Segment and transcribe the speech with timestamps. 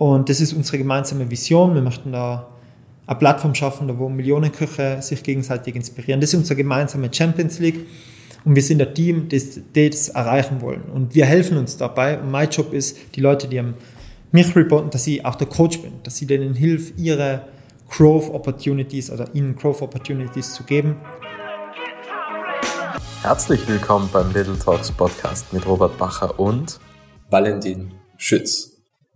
[0.00, 1.74] Und das ist unsere gemeinsame Vision.
[1.74, 2.48] Wir möchten da
[3.06, 6.22] eine Plattform schaffen, da wo Millionen Köche sich gegenseitig inspirieren.
[6.22, 7.86] Das ist unsere gemeinsame Champions League.
[8.46, 10.84] Und wir sind ein Team, das das erreichen wollen.
[10.94, 12.18] Und wir helfen uns dabei.
[12.18, 13.62] Und mein Job ist, die Leute, die
[14.32, 17.42] mich reporten, dass ich auch der Coach bin, dass ich denen hilf, ihre
[17.90, 20.96] Growth Opportunities oder ihnen Growth Opportunities zu geben.
[23.20, 26.80] Herzlich willkommen beim Little Talks Podcast mit Robert Bacher und
[27.28, 28.69] Valentin Schütz.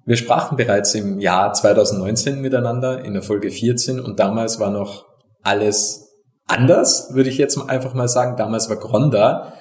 [0.06, 5.06] Wir sprachen bereits im Jahr 2019 miteinander in der Folge 14 und damals war noch
[5.42, 6.14] alles
[6.46, 8.36] anders, würde ich jetzt einfach mal sagen.
[8.36, 9.54] Damals war Gronda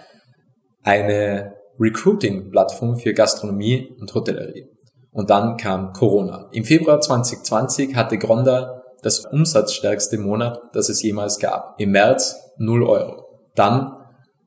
[0.83, 4.67] eine Recruiting-Plattform für Gastronomie und Hotellerie.
[5.11, 6.49] Und dann kam Corona.
[6.51, 11.79] Im Februar 2020 hatte Gronda das umsatzstärkste Monat, das es jemals gab.
[11.79, 13.23] Im März 0 Euro.
[13.55, 13.93] Dann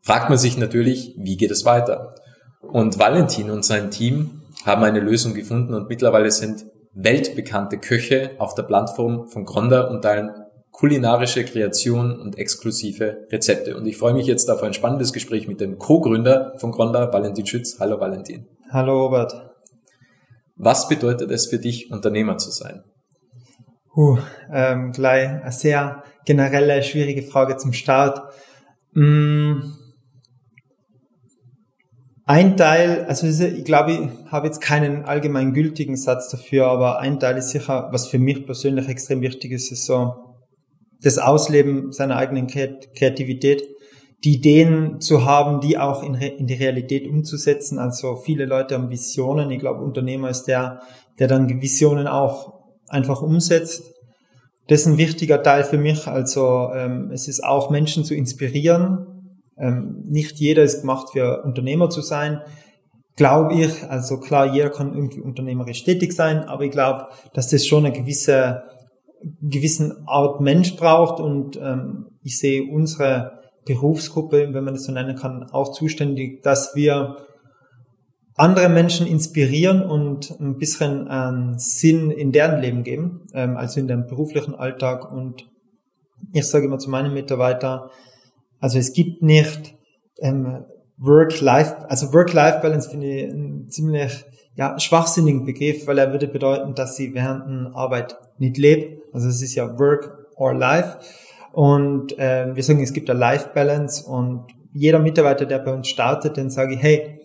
[0.02, 2.14] fragt man sich natürlich, wie geht es weiter?
[2.60, 8.54] Und Valentin und sein Team haben eine Lösung gefunden und mittlerweile sind weltbekannte Köche auf
[8.54, 10.30] der Plattform von Gronda und teilen
[10.72, 13.76] kulinarische Kreation und exklusive Rezepte.
[13.76, 17.46] Und ich freue mich jetzt auf ein spannendes Gespräch mit dem Co-Gründer von Gronda, Valentin
[17.46, 17.78] Schütz.
[17.80, 18.46] Hallo Valentin.
[18.70, 19.54] Hallo Robert.
[20.56, 22.82] Was bedeutet es für dich, Unternehmer zu sein?
[23.94, 24.18] Uh,
[24.52, 28.20] ähm, gleich eine sehr generelle, schwierige Frage zum Start.
[28.92, 29.60] Mm.
[32.28, 37.20] Ein Teil, also ich glaube, ich habe jetzt keinen allgemein gültigen Satz dafür, aber ein
[37.20, 40.12] Teil ist sicher, was für mich persönlich extrem wichtig ist, ist so
[41.00, 43.62] das Ausleben seiner eigenen Kreativität,
[44.24, 47.78] die Ideen zu haben, die auch in, in die Realität umzusetzen.
[47.78, 49.52] Also viele Leute haben Visionen.
[49.52, 50.80] Ich glaube, Unternehmer ist der,
[51.20, 52.54] der dann Visionen auch
[52.88, 53.84] einfach umsetzt.
[54.66, 56.08] Das ist ein wichtiger Teil für mich.
[56.08, 59.15] Also ähm, es ist auch Menschen zu inspirieren.
[59.58, 62.42] Ähm, nicht jeder ist gemacht für Unternehmer zu sein,
[63.16, 63.84] glaube ich.
[63.84, 67.96] Also klar, jeder kann irgendwie unternehmerisch tätig sein, aber ich glaube, dass das schon eine
[67.96, 68.62] gewisse
[69.40, 75.16] gewissen Art Mensch braucht und ähm, ich sehe unsere Berufsgruppe, wenn man das so nennen
[75.16, 77.16] kann, auch zuständig, dass wir
[78.36, 83.88] andere Menschen inspirieren und ein bisschen einen Sinn in deren Leben geben, ähm, also in
[83.88, 85.10] dem beruflichen Alltag.
[85.10, 85.48] Und
[86.32, 87.88] ich sage immer zu meinen Mitarbeitern,
[88.66, 89.76] also es gibt nicht
[90.18, 90.64] ähm,
[90.98, 94.24] Work-Life, also Work-Life-Balance finde ich ein ziemlich
[94.56, 99.04] ja, schwachsinnigen Begriff, weil er würde bedeuten, dass sie während der Arbeit nicht lebt.
[99.14, 100.98] Also es ist ja Work or Life.
[101.52, 106.36] Und äh, wir sagen, es gibt eine Life-Balance und jeder Mitarbeiter, der bei uns startet,
[106.36, 107.15] den sage ich, hey,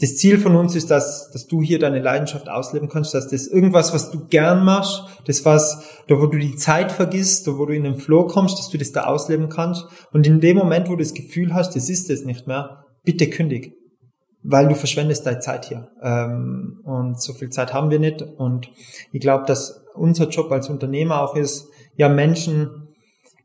[0.00, 3.46] das Ziel von uns ist, dass, dass du hier deine Leidenschaft ausleben kannst, dass das
[3.46, 7.66] irgendwas, was du gern machst, das was, da wo du die Zeit vergisst, da wo
[7.66, 9.86] du in den Flow kommst, dass du das da ausleben kannst.
[10.12, 13.28] Und in dem Moment, wo du das Gefühl hast, das ist es nicht mehr, bitte
[13.28, 13.74] kündig.
[14.42, 15.90] Weil du verschwendest deine Zeit hier.
[16.02, 18.22] Ähm, und so viel Zeit haben wir nicht.
[18.22, 18.70] Und
[19.12, 22.88] ich glaube, dass unser Job als Unternehmer auch ist, ja Menschen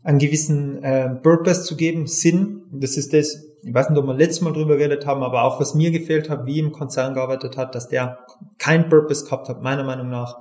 [0.03, 2.61] einen gewissen äh, Purpose zu geben, Sinn.
[2.71, 5.59] Das ist das, ich weiß nicht, ob wir letztes Mal drüber geredet haben, aber auch
[5.59, 8.19] was mir gefehlt hat, wie im Konzern gearbeitet hat, dass der
[8.59, 10.37] kein Purpose gehabt hat, meiner Meinung nach.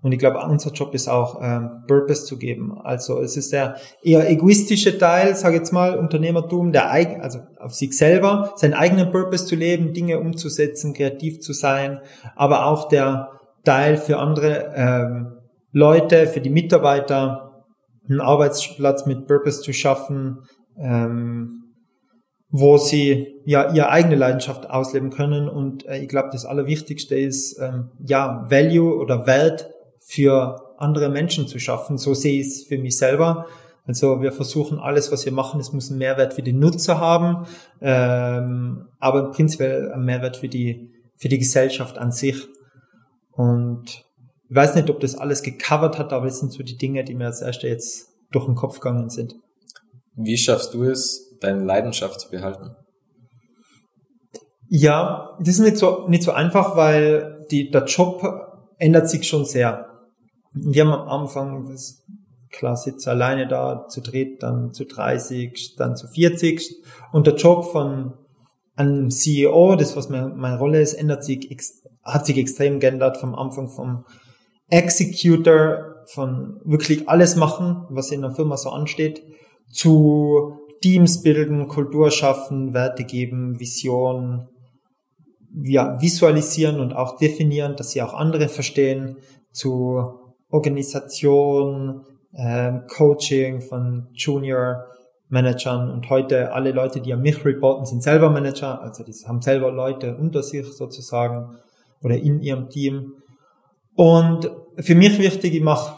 [0.00, 2.78] Und ich glaube, unser Job ist auch, ähm, Purpose zu geben.
[2.80, 7.74] Also es ist der eher egoistische Teil, sage jetzt mal, Unternehmertum, der eigen, also auf
[7.74, 12.00] sich selber, seinen eigenen Purpose zu leben, Dinge umzusetzen, kreativ zu sein,
[12.36, 13.30] aber auch der
[13.64, 15.32] Teil für andere ähm,
[15.72, 17.64] Leute, für die Mitarbeiter,
[18.08, 20.44] einen Arbeitsplatz mit Purpose zu schaffen,
[20.80, 21.57] ähm,
[22.50, 25.48] wo sie ja ihre eigene Leidenschaft ausleben können.
[25.48, 29.70] Und äh, ich glaube, das Allerwichtigste ist, ähm, ja, Value oder Wert
[30.00, 31.98] für andere Menschen zu schaffen.
[31.98, 33.46] So sehe ich es für mich selber.
[33.86, 37.46] Also wir versuchen alles, was wir machen, es muss einen Mehrwert für den Nutzer haben,
[37.80, 42.46] ähm, aber prinzipiell einen Mehrwert für die, für die Gesellschaft an sich.
[43.32, 44.04] Und
[44.50, 47.14] ich weiß nicht, ob das alles gecovert hat, aber das sind so die Dinge, die
[47.14, 49.36] mir als erste jetzt durch den Kopf gegangen sind.
[50.14, 52.76] Wie schaffst du es, deine Leidenschaft zu behalten?
[54.68, 58.22] Ja, das ist nicht so, nicht so einfach, weil die, der Job
[58.76, 59.86] ändert sich schon sehr.
[60.52, 62.04] Wir haben am Anfang, das,
[62.50, 66.82] klar, sitze alleine da, zu dritt, dann zu 30, dann zu 40.
[67.12, 68.14] Und der Job von
[68.76, 71.48] einem CEO, das was meine, meine Rolle ist, ändert sich,
[72.02, 74.04] hat sich extrem geändert vom Anfang vom
[74.68, 79.22] Executor, von wirklich alles machen, was in der Firma so ansteht,
[79.70, 84.48] zu Teams bilden, Kultur schaffen, Werte geben, Vision,
[85.62, 89.16] ja, visualisieren und auch definieren, dass sie auch andere verstehen,
[89.52, 90.02] zu
[90.50, 92.04] Organisation,
[92.34, 94.84] ähm, Coaching von Junior
[95.28, 95.90] Managern.
[95.90, 99.70] Und heute alle Leute, die an mich reporten, sind selber Manager, also die haben selber
[99.70, 101.56] Leute unter sich sozusagen
[102.02, 103.14] oder in ihrem Team.
[103.94, 105.96] Und für mich wichtig, ich mache,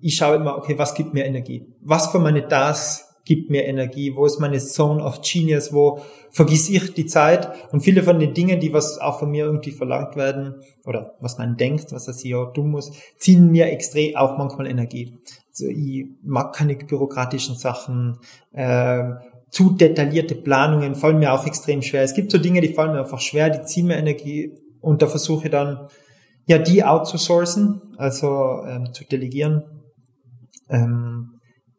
[0.00, 1.66] ich schaue immer, okay, was gibt mir Energie?
[1.80, 4.16] Was für meine Tasks gibt mir Energie?
[4.16, 5.72] Wo ist meine Zone of Genius?
[5.72, 7.50] Wo vergiss ich die Zeit?
[7.70, 10.54] Und viele von den Dingen, die was auch von mir irgendwie verlangt werden
[10.86, 15.14] oder was man denkt, was das CEO tun muss, ziehen mir extrem auch manchmal Energie.
[15.50, 18.18] Also ich mag keine bürokratischen Sachen.
[18.52, 19.10] Äh,
[19.50, 22.02] zu detaillierte Planungen fallen mir auch extrem schwer.
[22.02, 25.06] Es gibt so Dinge, die fallen mir einfach schwer, die ziehen mir Energie und da
[25.06, 25.88] versuche ich dann
[26.46, 29.64] ja die outzusourcen, also ähm, zu delegieren.
[30.70, 31.37] Ähm,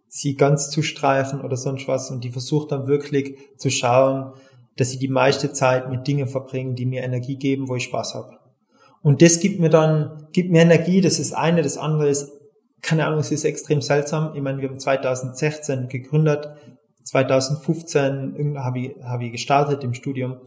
[0.09, 4.33] sie ganz zu streichen oder sonst was und die versucht dann wirklich zu schauen,
[4.75, 8.15] dass sie die meiste Zeit mit Dingen verbringen, die mir Energie geben, wo ich Spaß
[8.15, 8.39] habe.
[9.01, 12.31] Und das gibt mir dann, gibt mir Energie, das ist eine, das andere ist,
[12.81, 14.33] keine Ahnung, es ist extrem seltsam.
[14.35, 16.49] Ich meine, wir haben 2016 gegründet,
[17.03, 20.37] 2015 habe ich, habe ich gestartet im Studium.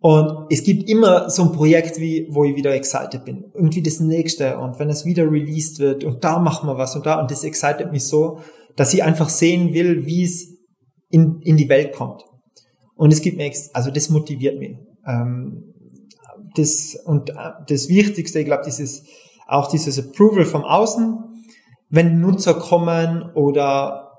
[0.00, 3.46] Und es gibt immer so ein Projekt, wie, wo ich wieder excited bin.
[3.54, 4.58] Irgendwie das nächste.
[4.58, 7.20] Und wenn es wieder released wird und da machen wir was und da.
[7.20, 8.40] Und das excited mich so
[8.76, 10.56] dass sie einfach sehen will, wie es
[11.10, 12.22] in, in die Welt kommt.
[12.94, 14.76] Und es gibt mir, also das motiviert mich.
[15.06, 15.74] Ähm,
[16.54, 17.34] das, und äh,
[17.68, 19.04] das Wichtigste, ich glaube, dieses,
[19.46, 21.18] auch dieses Approval vom Außen,
[21.88, 24.12] wenn Nutzer kommen oder,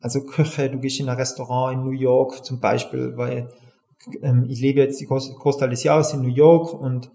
[0.00, 3.48] also Köche, du gehst in ein Restaurant in New York zum Beispiel, weil
[4.22, 7.10] ähm, ich lebe jetzt die Großteil des Jahres in New York und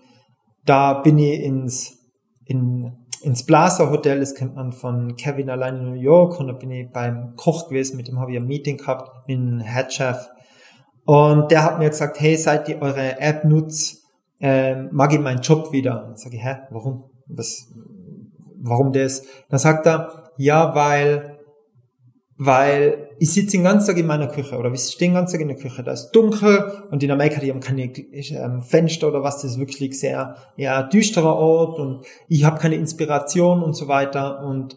[0.65, 1.97] da bin ich ins,
[2.45, 6.53] in ins Blaser Hotel, das kennt man von Kevin allein in New York und da
[6.53, 10.29] bin ich beim Koch gewesen, mit dem habe ich ein Meeting gehabt, mit dem Headchef
[11.05, 14.03] und der hat mir gesagt, hey, seit ihr eure App nutzt,
[14.39, 16.07] äh, mag ich meinen Job wieder.
[16.07, 17.09] Und sage ich, hä, warum?
[17.27, 17.71] Was,
[18.61, 19.23] warum das?
[19.49, 21.37] Dann sagt er, ja, weil
[22.37, 25.41] weil ich sitze den ganzen Tag in meiner Küche oder wir stehen den ganzen Tag
[25.41, 29.21] in der Küche, da ist dunkel und in Amerika, die haben keine ähm, Fenster oder
[29.21, 33.87] was, das ist wirklich sehr ja, düsterer Ort und ich habe keine Inspiration und so
[33.87, 34.75] weiter und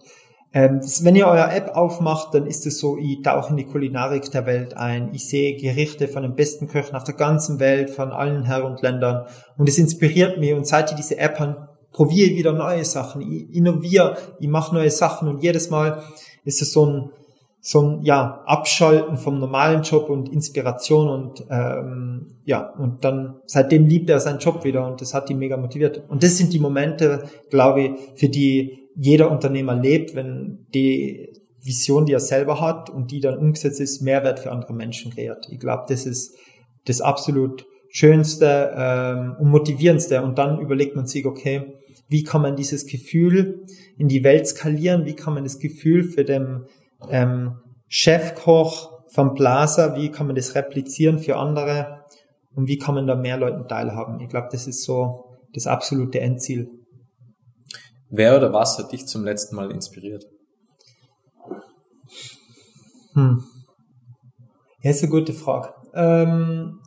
[0.52, 4.30] ähm, wenn ihr euer App aufmacht, dann ist es so, ich tauche in die Kulinarik
[4.30, 5.12] der Welt ein.
[5.14, 8.82] Ich sehe Gerichte von den besten Köchen auf der ganzen Welt, von allen Herren und
[8.82, 9.26] Ländern.
[9.58, 10.52] Und es inspiriert mich.
[10.52, 13.22] Und seit ich diese App habe, probiere ich wieder neue Sachen.
[13.22, 15.26] Ich innoviere, ich mache neue Sachen.
[15.26, 16.04] Und jedes Mal
[16.44, 17.10] ist es so ein,
[17.66, 23.86] so ein ja, Abschalten vom normalen Job und Inspiration und ähm, ja, und dann seitdem
[23.86, 26.02] liebt er seinen Job wieder und das hat ihn mega motiviert.
[26.08, 31.32] Und das sind die Momente, glaube ich, für die jeder Unternehmer lebt, wenn die
[31.62, 35.48] Vision, die er selber hat und die dann umgesetzt ist, Mehrwert für andere Menschen kreiert.
[35.50, 36.36] Ich glaube, das ist
[36.84, 40.22] das absolut Schönste ähm, und Motivierendste.
[40.22, 41.72] Und dann überlegt man sich, okay,
[42.08, 43.64] wie kann man dieses Gefühl
[43.96, 45.06] in die Welt skalieren?
[45.06, 46.66] Wie kann man das Gefühl für den
[47.10, 52.04] ähm, Chefkoch vom Plaza, wie kann man das replizieren für andere
[52.54, 54.20] und wie kann man da mehr Leuten teilhaben.
[54.20, 56.68] Ich glaube, das ist so das absolute Endziel.
[58.10, 60.24] Wer oder was hat dich zum letzten Mal inspiriert?
[63.14, 63.44] Hm.
[64.82, 65.72] Ja, ist eine gute Frage.
[65.94, 66.80] Ähm,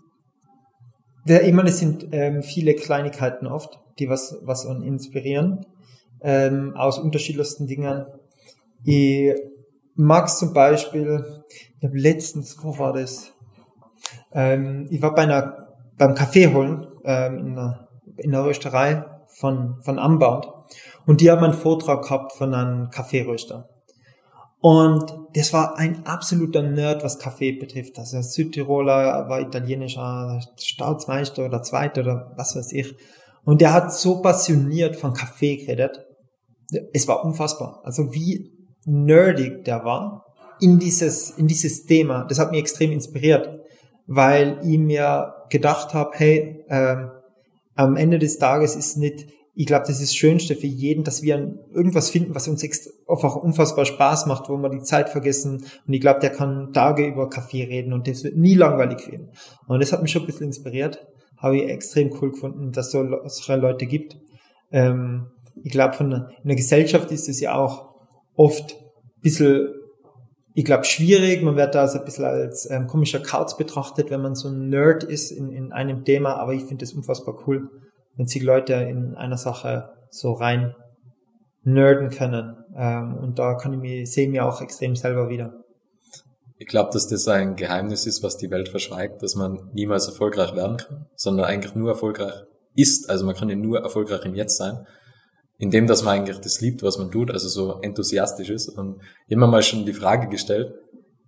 [1.26, 5.66] der, ich meine, es sind ähm, viele Kleinigkeiten oft, die was, was uns inspirieren,
[6.22, 8.06] ähm, aus unterschiedlichsten Dingen.
[8.84, 9.34] Ich
[9.98, 11.44] Max zum Beispiel,
[11.80, 13.34] ich habe letztens, wo war das?
[14.32, 19.82] Ähm, ich war bei einer, beim Kaffee holen ähm, in, einer, in einer Rösterei von,
[19.82, 20.48] von Unbound
[21.08, 23.70] und die haben einen Vortrag gehabt von einem Kaffeeröster.
[24.60, 27.98] Und das war ein absoluter Nerd, was Kaffee betrifft.
[27.98, 32.96] Also Südtiroler war italienischer Staatsmeister oder Zweiter oder was weiß ich.
[33.46, 36.06] Und der hat so passioniert von Kaffee geredet.
[36.94, 37.82] Es war unfassbar.
[37.84, 38.57] Also wie
[38.88, 40.26] nerdig der war
[40.60, 42.26] in dieses, in dieses Thema.
[42.26, 43.60] Das hat mich extrem inspiriert,
[44.08, 47.12] weil ich mir gedacht habe, hey, ähm,
[47.76, 51.22] am Ende des Tages ist nicht, ich glaube, das ist das Schönste für jeden, dass
[51.22, 51.36] wir
[51.74, 52.64] irgendwas finden, was uns
[53.08, 55.66] einfach unfassbar Spaß macht, wo wir die Zeit vergessen.
[55.88, 59.32] Und ich glaube, der kann Tage über Kaffee reden und das wird nie langweilig werden.
[59.68, 61.06] Und das hat mich schon ein bisschen inspiriert.
[61.38, 64.18] Habe ich extrem cool gefunden, dass es solche Leute gibt.
[64.72, 65.28] Ähm,
[65.64, 66.10] ich glaube, in
[66.44, 67.87] der Gesellschaft ist es ja auch
[68.38, 69.74] oft ein bisschen,
[70.54, 71.44] ich glaube, schwierig.
[71.44, 74.70] Man wird da so ein bisschen als ähm, komischer Kauz betrachtet, wenn man so ein
[74.70, 76.36] Nerd ist in, in einem Thema.
[76.36, 77.70] Aber ich finde es unfassbar cool,
[78.16, 80.74] wenn sich Leute in einer Sache so rein
[81.64, 82.56] nerden können.
[82.78, 85.54] Ähm, und da kann ich mich, sehe ich mir auch extrem selber wieder.
[86.60, 90.56] Ich glaube, dass das ein Geheimnis ist, was die Welt verschweigt, dass man niemals erfolgreich
[90.56, 92.34] werden kann, sondern eigentlich nur erfolgreich
[92.74, 93.10] ist.
[93.10, 94.88] Also man kann ja nur erfolgreich im Jetzt sein
[95.58, 98.70] indem dass man eigentlich das liebt, was man tut, also so enthusiastisch ist.
[98.70, 100.74] Und immer mal schon die Frage gestellt,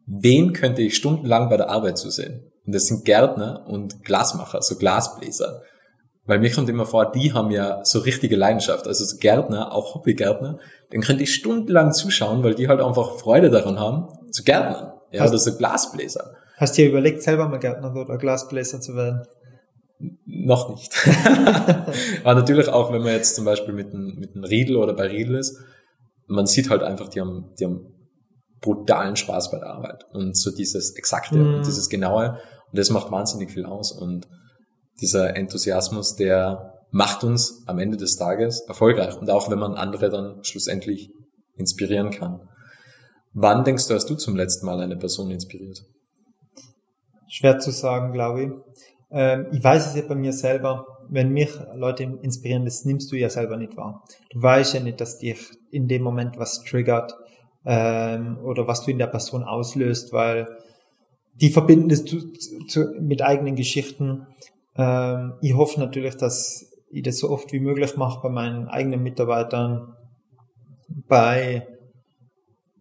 [0.05, 2.51] wen könnte ich stundenlang bei der Arbeit zusehen?
[2.65, 5.63] Und das sind Gärtner und Glasmacher, so Glasbläser.
[6.25, 8.88] Weil mir kommt immer vor, die haben ja so richtige Leidenschaft.
[8.88, 10.59] Also so Gärtner, auch Hobbygärtner,
[10.91, 14.93] dann können die stundenlang zuschauen, weil die halt einfach Freude daran haben, zu gärtnern.
[15.12, 16.36] Ja, Hast- oder so Glasbläser.
[16.57, 19.25] Hast du dir überlegt, selber mal Gärtner oder Glasbläser zu werden?
[20.25, 20.94] Noch nicht.
[22.24, 25.08] Aber natürlich auch, wenn man jetzt zum Beispiel mit einem, mit einem Riedel oder bei
[25.08, 25.58] Riedel ist,
[26.27, 27.94] man sieht halt einfach, die haben, die haben
[28.62, 30.06] brutalen Spaß bei der Arbeit.
[30.13, 31.56] Und so dieses Exakte Mhm.
[31.56, 32.39] und dieses Genaue.
[32.72, 33.91] Und das macht wahnsinnig viel aus.
[33.91, 34.27] Und
[35.01, 39.18] dieser Enthusiasmus, der macht uns am Ende des Tages erfolgreich.
[39.20, 41.12] Und auch wenn man andere dann schlussendlich
[41.56, 42.39] inspirieren kann.
[43.34, 45.84] Wann denkst du, hast du zum letzten Mal eine Person inspiriert?
[47.27, 48.50] Schwer zu sagen, glaube ich.
[49.12, 50.86] Ähm, ich weiß es ja bei mir selber.
[51.10, 54.04] Wenn mich Leute inspirieren, das nimmst du ja selber nicht wahr.
[54.32, 55.39] Du weißt ja nicht, dass dich
[55.72, 57.16] in dem Moment was triggert
[57.66, 60.48] ähm, oder was du in der Person auslöst, weil
[61.34, 62.32] die verbinden das zu,
[62.68, 64.28] zu, mit eigenen Geschichten.
[64.75, 69.01] Ähm, ich hoffe natürlich, dass ich das so oft wie möglich mache bei meinen eigenen
[69.01, 69.96] Mitarbeitern,
[71.08, 71.68] bei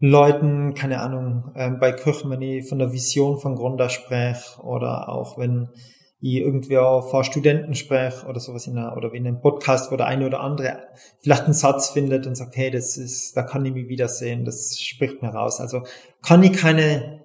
[0.01, 5.09] Leuten, keine Ahnung, ähm, bei Köchen, wenn ich von der Vision von Gründer spreche oder
[5.09, 5.69] auch wenn
[6.21, 9.97] ich irgendwie auch vor Studenten spreche oder sowas in einer, oder in einem Podcast, wo
[9.97, 10.89] der eine oder andere
[11.21, 14.81] vielleicht einen Satz findet und sagt, hey, das ist, da kann ich mich wiedersehen, das
[14.81, 15.61] spricht mir raus.
[15.61, 15.83] Also
[16.23, 17.25] kann ich keine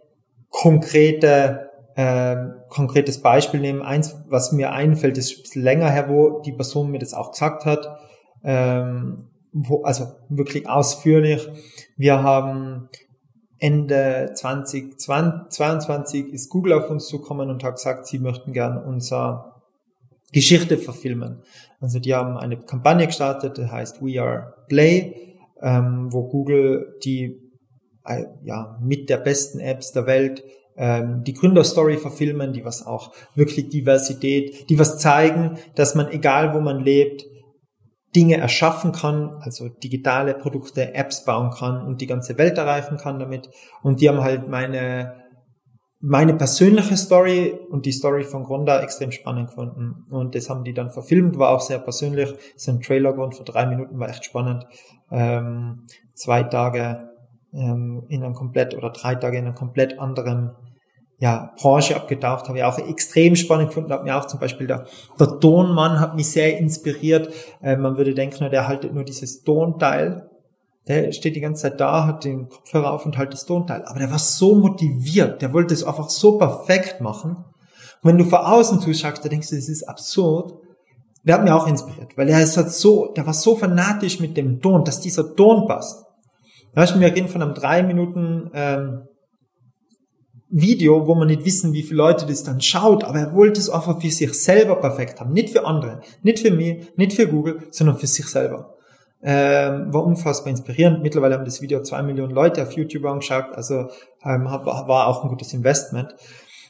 [0.49, 3.81] konkrete, ähm, konkretes Beispiel nehmen.
[3.81, 7.97] Eins, was mir einfällt, ist länger her, wo die Person mir das auch gesagt hat.
[8.43, 11.47] Ähm, wo, also wirklich ausführlich.
[11.97, 12.89] Wir haben
[13.63, 19.53] Ende 2022 ist Google auf uns zukommen und hat gesagt, sie möchten gern unsere
[20.33, 21.43] Geschichte verfilmen.
[21.79, 27.39] Also die haben eine Kampagne gestartet, die heißt We Are Play, ähm, wo Google die
[28.05, 30.43] äh, ja mit der besten Apps der Welt
[30.75, 36.53] ähm, die Gründerstory verfilmen, die was auch wirklich Diversität, die was zeigen, dass man egal
[36.53, 37.25] wo man lebt,
[38.15, 43.19] Dinge erschaffen kann, also digitale Produkte, Apps bauen kann und die ganze Welt erreichen kann
[43.19, 43.49] damit.
[43.81, 45.15] Und die haben halt meine,
[45.99, 50.05] meine persönliche Story und die Story von Gronda extrem spannend gefunden.
[50.11, 52.33] Und das haben die dann verfilmt, war auch sehr persönlich.
[52.55, 54.67] Ist ein Trailer geworden für drei Minuten, war echt spannend.
[55.11, 57.09] Ähm, zwei Tage
[57.53, 60.51] ähm, in einem komplett oder drei Tage in einem komplett anderen
[61.23, 64.87] ja, Branche abgetaucht, habe ich auch extrem spannend gefunden, hat mir auch zum Beispiel der,
[65.17, 67.33] der Tonmann hat mich sehr inspiriert.
[67.61, 70.29] Äh, man würde denken, der haltet nur dieses Tonteil.
[70.85, 73.85] Der steht die ganze Zeit da, hat den Kopfhörer auf und haltet das Tonteil.
[73.85, 77.37] Aber der war so motiviert, der wollte es einfach so perfekt machen.
[77.37, 80.55] Und wenn du von außen zuschaust, da denkst du, das ist absurd.
[81.23, 84.35] Der hat mir auch inspiriert, weil er ist halt so, der war so fanatisch mit
[84.35, 86.03] dem Ton, dass dieser Ton passt.
[86.73, 89.03] Weißt du, wir reden von einem drei Minuten ähm,
[90.55, 93.71] Video, wo man nicht wissen, wie viele Leute das dann schaut, aber er wollte es
[93.71, 95.33] einfach für sich selber perfekt haben.
[95.33, 98.75] Nicht für andere, nicht für mich, nicht für Google, sondern für sich selber.
[99.23, 101.01] Ähm, war unfassbar inspirierend.
[101.01, 103.87] Mittlerweile haben das Video zwei Millionen Leute auf YouTube angeschaut, also
[104.23, 106.13] ähm, war auch ein gutes Investment.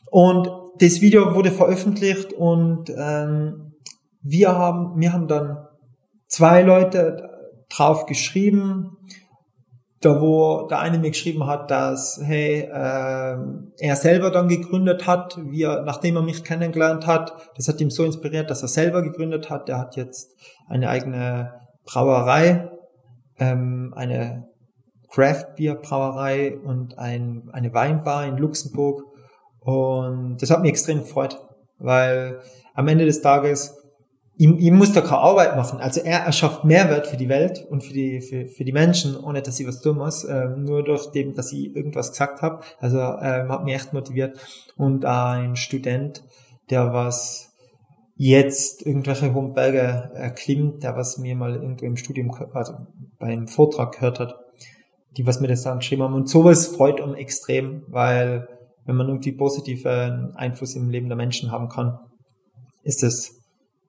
[0.10, 0.48] Und
[0.78, 3.74] das Video wurde veröffentlicht und ähm,
[4.22, 5.68] wir haben, wir haben dann
[6.28, 7.30] zwei Leute
[7.70, 8.98] drauf geschrieben,
[10.04, 13.38] da wo der eine mir geschrieben hat, dass hey äh,
[13.78, 17.90] er selber dann gegründet hat, wie er, nachdem er mich kennengelernt hat, das hat ihm
[17.90, 19.70] so inspiriert, dass er selber gegründet hat.
[19.70, 20.36] Der hat jetzt
[20.68, 21.54] eine eigene
[21.86, 22.70] Brauerei,
[23.40, 24.48] ähm, eine
[25.10, 29.04] Craft Beer Brauerei und ein, eine Weinbar in Luxemburg
[29.60, 31.40] und das hat mich extrem gefreut,
[31.78, 32.40] weil
[32.74, 33.83] am Ende des Tages
[34.36, 35.80] ihm, ihm muss da keine Arbeit machen.
[35.80, 39.42] Also er erschafft Mehrwert für die Welt und für die, für, für die Menschen, ohne
[39.42, 42.62] dass ich was tun muss, ähm, nur durch dem, dass ich irgendwas gesagt habe.
[42.80, 44.40] Also ähm, hat mich echt motiviert.
[44.76, 46.24] Und ein Student,
[46.70, 47.52] der was
[48.16, 52.74] jetzt irgendwelche hohen Berge erklimmt, der was mir mal irgendwo im Studium, also
[53.20, 54.36] beim Vortrag gehört hat,
[55.18, 56.14] die was mir das dann geschrieben haben.
[56.14, 58.48] Und sowas freut uns extrem, weil
[58.86, 62.00] wenn man irgendwie positiven Einfluss im Leben der Menschen haben kann,
[62.84, 63.43] ist es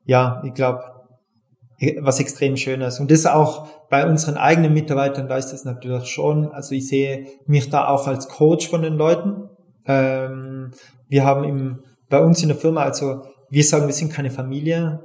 [0.04, 0.82] ja, ich glaube,
[2.00, 3.00] was extrem Schönes.
[3.00, 7.26] Und das auch bei unseren eigenen Mitarbeitern, da ist das natürlich schon, also ich sehe
[7.46, 9.48] mich da auch als Coach von den Leuten.
[9.86, 10.72] Ähm,
[11.08, 15.02] wir haben im, bei uns in der Firma, also wir sagen, wir sind keine Familie.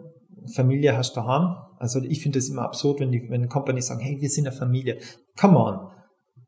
[0.54, 1.56] Familie hast du daheim.
[1.78, 4.56] Also ich finde es immer absurd, wenn die, wenn Companies sagen, hey, wir sind eine
[4.56, 4.98] Familie.
[5.40, 5.80] Come on.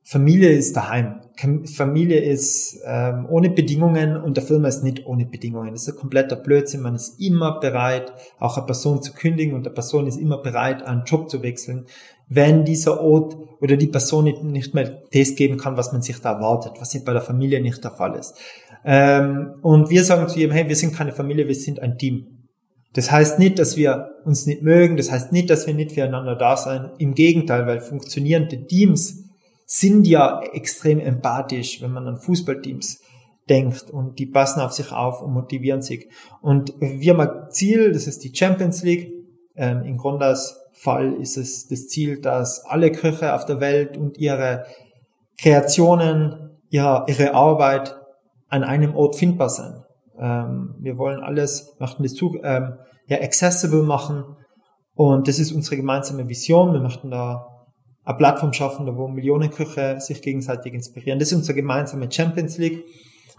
[0.04, 1.22] Familie ist daheim.
[1.66, 5.72] Familie ist ähm, ohne Bedingungen und der Firma ist nicht ohne Bedingungen.
[5.72, 6.82] Das ist ein kompletter Blödsinn.
[6.82, 10.84] Man ist immer bereit, auch eine Person zu kündigen und der Person ist immer bereit,
[10.84, 11.86] einen Job zu wechseln,
[12.28, 16.18] wenn dieser Ort oder die Person nicht, nicht mehr das geben kann, was man sich
[16.20, 18.36] da erwartet, was bei der Familie nicht der Fall ist.
[18.84, 22.48] Ähm, und wir sagen zu ihm, hey, wir sind keine Familie, wir sind ein Team.
[22.94, 26.36] Das heißt nicht, dass wir uns nicht mögen, das heißt nicht, dass wir nicht füreinander
[26.36, 26.92] da sein.
[26.98, 29.21] Im Gegenteil, weil funktionierende Teams
[29.74, 33.00] sind ja extrem empathisch, wenn man an Fußballteams
[33.48, 36.10] denkt und die passen auf sich auf und motivieren sich.
[36.42, 39.14] Und wir haben ein Ziel, das ist die Champions League.
[39.56, 44.18] Ähm, in Grondas Fall ist es das Ziel, dass alle Köche auf der Welt und
[44.18, 44.66] ihre
[45.40, 47.96] Kreationen, ihre, ihre Arbeit
[48.50, 49.86] an einem Ort findbar sind.
[50.20, 52.74] Ähm, wir wollen alles, möchten das zu, ähm,
[53.08, 54.36] ja, accessible machen.
[54.96, 56.74] Und das ist unsere gemeinsame Vision.
[56.74, 57.51] Wir möchten da
[58.12, 61.20] eine Plattform schaffen, wo Millionen Köche sich gegenseitig inspirieren.
[61.20, 62.86] Das ist unsere gemeinsame Champions League.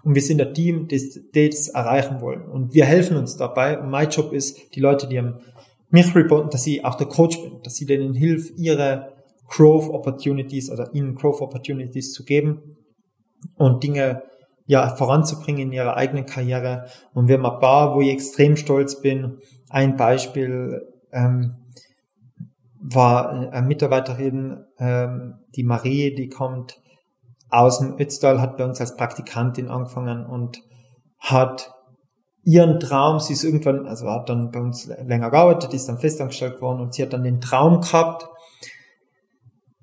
[0.05, 2.43] Und wir sind ein Team, das das erreichen wollen.
[2.43, 3.79] Und wir helfen uns dabei.
[3.79, 5.23] Und mein Job ist, die Leute, die
[5.91, 9.13] mich reporten, dass ich auch der Coach bin, dass ich denen hilf, ihre
[9.49, 12.77] Growth Opportunities oder ihnen Growth Opportunities zu geben
[13.57, 14.23] und Dinge
[14.67, 16.87] ja, voranzubringen in ihrer eigenen Karriere.
[17.13, 19.39] Und wir haben ein paar, wo ich extrem stolz bin.
[19.69, 21.57] Ein Beispiel ähm,
[22.83, 26.81] war eine Mitarbeiterin, ähm, die Marie, die kommt
[27.49, 30.59] aus dem Ötztal, hat bei uns als Praktikantin angefangen und
[31.19, 31.73] hat
[32.45, 36.61] ihren Traum, sie ist irgendwann, also hat dann bei uns länger gearbeitet, ist dann festangestellt
[36.61, 38.27] worden und sie hat dann den Traum gehabt,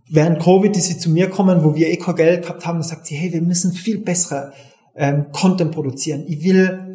[0.10, 3.06] während Covid ist sie zu mir gekommen, wo wir eh kein Geld gehabt haben, sagt
[3.06, 4.52] sie, hey, wir müssen viel bessere
[4.96, 6.26] ähm, Content produzieren.
[6.28, 6.89] Ich will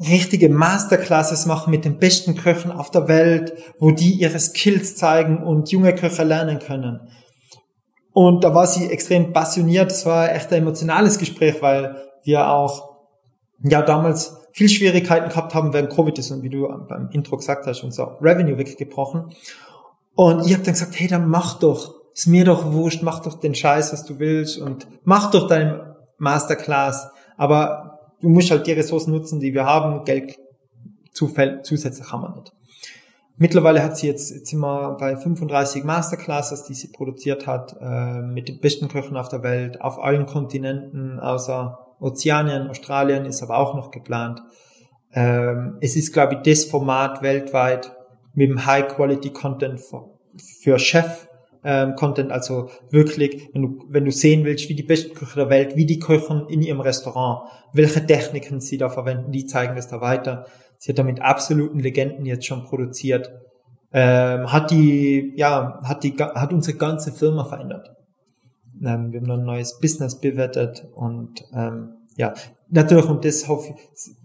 [0.00, 5.42] richtige Masterclasses machen mit den besten Köchen auf der Welt, wo die ihre Skills zeigen
[5.42, 7.00] und junge Köche lernen können.
[8.12, 9.90] Und da war sie extrem passioniert.
[9.90, 12.96] Es war echt ein emotionales Gespräch, weil wir auch
[13.62, 17.66] ja damals viel Schwierigkeiten gehabt haben, während Covid ist und wie du beim Intro gesagt
[17.66, 19.32] hast, unser Revenue weggebrochen.
[20.14, 23.38] Und ich habe dann gesagt, hey, dann mach doch, ist mir doch wurscht, mach doch
[23.38, 27.08] den Scheiß, was du willst und mach doch deine Masterclass.
[27.36, 30.04] Aber du musst halt die Ressourcen nutzen, die wir haben.
[30.04, 30.38] Geld
[31.12, 32.52] zusätzlich haben wir nicht.
[33.36, 38.20] Mittlerweile hat sie jetzt, jetzt sind wir bei 35 Masterclasses, die sie produziert hat, äh,
[38.20, 43.58] mit den besten Köchen auf der Welt, auf allen Kontinenten, außer Ozeanien, Australien ist aber
[43.58, 44.42] auch noch geplant.
[45.12, 47.96] Ähm, es ist, glaube ich, das Format weltweit
[48.34, 49.80] mit dem High-Quality-Content
[50.60, 51.27] für Chef
[51.64, 55.50] ähm, Content, also wirklich, wenn du, wenn du sehen willst, wie die besten Köche der
[55.50, 59.88] Welt, wie die kochen in ihrem Restaurant, welche Techniken sie da verwenden, die zeigen das
[59.88, 60.46] da weiter.
[60.78, 63.32] Sie hat da mit absoluten Legenden jetzt schon produziert.
[63.92, 67.88] Ähm, hat die, ja, hat die, hat unsere ganze Firma verändert.
[68.84, 72.34] Ähm, wir haben ein neues Business bewertet und ähm, ja,
[72.68, 73.74] natürlich und das hoffe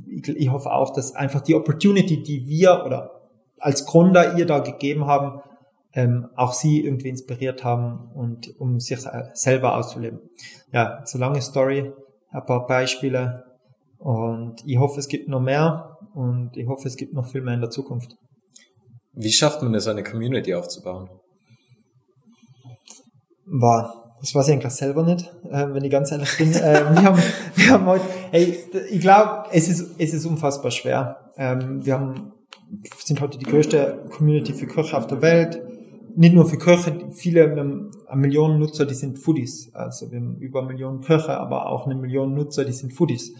[0.07, 3.21] ich, ich hoffe auch, dass einfach die Opportunity, die wir oder
[3.59, 5.41] als Gründer ihr da gegeben haben,
[5.93, 8.99] ähm, auch sie irgendwie inspiriert haben und um sich
[9.33, 10.19] selber auszuleben.
[10.71, 11.91] Ja, so lange Story,
[12.31, 13.43] ein paar Beispiele
[13.99, 17.53] und ich hoffe, es gibt noch mehr und ich hoffe, es gibt noch viel mehr
[17.53, 18.15] in der Zukunft.
[19.13, 21.09] Wie schafft man es, eine Community aufzubauen?
[23.45, 26.53] War, das weiß ich eigentlich selber nicht, äh, wenn ich ganz ehrlich bin.
[26.53, 27.21] äh, wir, haben,
[27.55, 28.57] wir haben heute, hey,
[28.89, 31.31] ich glaube, es ist, es ist unfassbar schwer.
[31.37, 32.33] Ähm, wir haben,
[32.97, 35.61] sind heute die größte Community für Köche auf der Welt
[36.15, 39.73] nicht nur für Köche, viele eine Million Nutzer, die sind Foodies.
[39.73, 43.33] Also wir haben über Millionen Köche, aber auch eine Million Nutzer, die sind Foodies.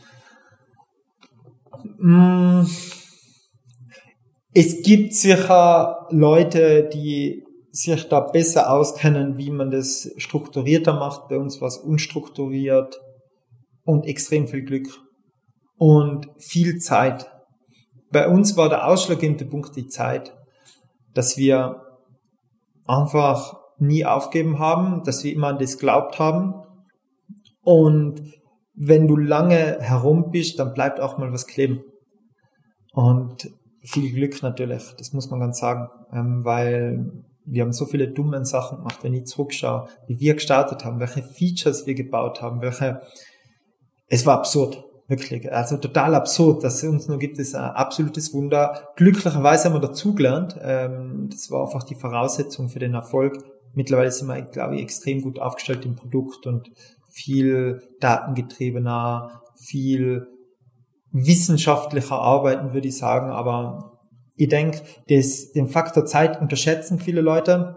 [1.97, 2.63] Mm.
[4.55, 11.27] Es gibt sicher Leute, die sich da besser auskennen, wie man das strukturierter macht.
[11.27, 13.01] Bei uns war es unstrukturiert
[13.83, 14.87] und extrem viel Glück
[15.77, 17.31] und viel Zeit.
[18.11, 20.37] Bei uns war der ausschlaggebende Punkt die Zeit,
[21.15, 21.82] dass wir
[22.85, 26.53] einfach nie aufgeben haben, dass wir immer an das glaubt haben.
[27.61, 28.21] Und
[28.75, 31.83] wenn du lange herum bist, dann bleibt auch mal was kleben.
[32.93, 33.49] Und
[33.81, 38.45] viel Glück natürlich, das muss man ganz sagen, ähm, weil wir haben so viele dumme
[38.45, 43.01] Sachen gemacht, wenn ich zurückschaue, wie wir gestartet haben, welche Features wir gebaut haben, welche,
[44.07, 44.83] es war absurd.
[45.07, 45.51] Wirklich.
[45.51, 48.89] Also total absurd, dass es uns nur gibt, ist ein absolutes Wunder.
[48.95, 50.57] Glücklicherweise haben wir dazugelernt.
[50.61, 53.37] Ähm, das war einfach die Voraussetzung für den Erfolg.
[53.73, 56.71] Mittlerweile sind wir, glaube ich, extrem gut aufgestellt im Produkt und
[57.09, 60.27] viel datengetriebener, viel
[61.11, 63.29] wissenschaftlicher arbeiten, würde ich sagen.
[63.29, 63.99] Aber
[64.35, 67.75] ich denke, den Faktor Zeit unterschätzen viele Leute.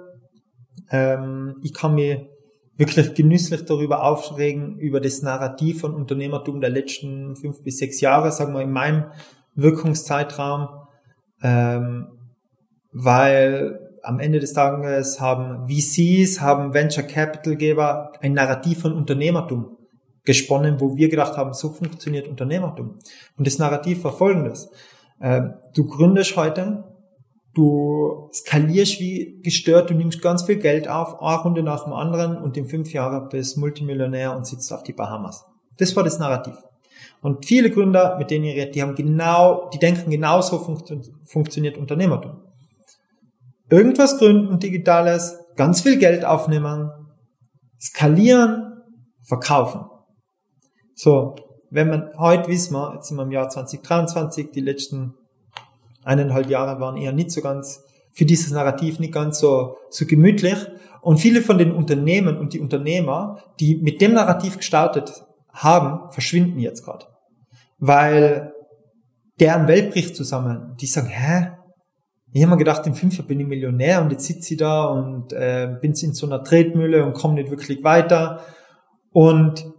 [0.91, 2.29] Ähm, ich kann mir
[2.77, 8.33] wirklich genüsslich darüber aufregen, über das Narrativ von Unternehmertum der letzten fünf bis sechs Jahre,
[8.33, 9.07] sagen wir in meinem
[9.55, 10.69] Wirkungszeitraum,
[11.43, 12.09] ähm,
[12.93, 19.77] weil am Ende des Tages haben VCs, haben Venture Capital Geber ein Narrativ von Unternehmertum
[20.25, 22.99] gesponnen, wo wir gedacht haben, so funktioniert Unternehmertum.
[23.37, 24.71] Und das Narrativ war folgendes.
[25.19, 25.43] Äh,
[25.75, 26.85] du gründest heute,
[27.57, 32.37] du skalierst wie gestört, du nimmst ganz viel Geld auf, eine Runde nach dem anderen
[32.37, 35.45] und in fünf Jahren bist Multimillionär und sitzt auf die Bahamas.
[35.79, 36.57] Das war das Narrativ.
[37.23, 41.79] Und viele Gründer, mit denen ich rede, die haben genau, die denken genauso funktio funktioniert
[41.79, 42.43] Unternehmertum.
[43.71, 46.91] Irgendwas gründen, digitales, ganz viel Geld aufnehmen,
[47.81, 48.83] skalieren,
[49.25, 49.87] verkaufen.
[50.95, 51.35] So,
[51.71, 55.15] wenn man heute wissen wir, jetzt sind wir im Jahr 2023, die letzten
[56.07, 60.57] eineinhalb Jahre waren eher nicht so ganz, für dieses Narrativ nicht ganz so, so gemütlich.
[61.03, 66.59] Und viele von den Unternehmen und die Unternehmer, die mit dem Narrativ gestartet haben, verschwinden
[66.59, 67.07] jetzt gerade.
[67.79, 68.53] Weil
[69.39, 70.77] deren Welt bricht zusammen.
[70.81, 71.53] Die sagen, hä?
[72.33, 74.85] Ich habe mir gedacht, in fünf Jahren bin ich Millionär und jetzt sitze ich da
[74.87, 78.41] und äh, bin in so einer Tretmühle und komme nicht wirklich weiter.
[79.11, 79.73] Und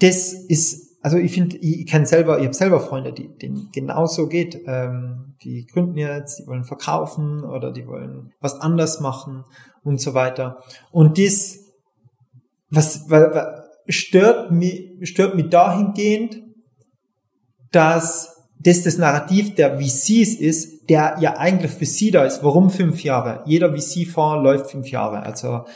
[0.00, 4.26] das ist, also ich finde, ich, kenne selber, ich habe selber Freunde, die denen genauso
[4.26, 4.62] geht.
[4.66, 9.44] Ähm, die gründen jetzt, die wollen verkaufen oder die wollen was anders machen
[9.82, 10.62] und so weiter.
[10.92, 11.58] Und das,
[12.70, 16.40] was, was stört mich, stört mich dahingehend,
[17.70, 22.42] dass das das Narrativ der VCs ist, der ja eigentlich für sie da ist.
[22.42, 23.42] Warum fünf Jahre?
[23.44, 25.22] Jeder VC-Fonds läuft fünf Jahre.
[25.22, 25.66] Also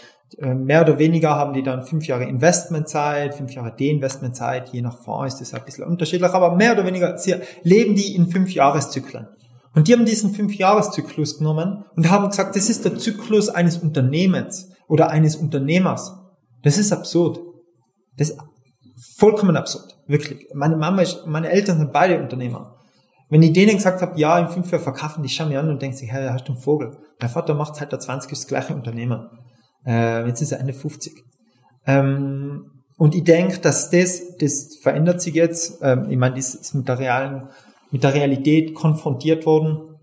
[0.41, 5.35] mehr oder weniger haben die dann fünf Jahre Investmentzeit, fünf Jahre Deinvestmentzeit, je nach Fonds
[5.35, 7.17] ist das ein bisschen unterschiedlich, aber mehr oder weniger
[7.63, 9.29] leben die in fünf Jahreszyklen.
[9.75, 13.79] Und die haben diesen fünf Jahreszyklus genommen und haben gesagt, das ist der Zyklus eines
[13.79, 16.15] Unternehmens oder eines Unternehmers.
[16.63, 17.41] Das ist absurd.
[18.17, 18.39] Das ist
[19.17, 19.97] vollkommen absurd.
[20.07, 20.49] Wirklich.
[20.55, 22.77] Meine Mama ist, meine Eltern sind beide Unternehmer.
[23.31, 25.83] Wenn ich denen gesagt habe, ja, in fünf Jahren verkaufen, die schauen mich an und
[25.83, 26.97] denken sich, hey, hast du einen Vogel?
[27.21, 29.31] Mein Vater macht seit der 20 das gleiche Unternehmer.
[29.87, 31.25] Äh, jetzt ist er Ende 50.
[31.87, 35.79] Ähm, und ich denke, dass das, das verändert sich jetzt.
[35.83, 37.49] Ähm, ich meine, das ist mit der realen,
[37.91, 39.97] mit der Realität konfrontiert worden.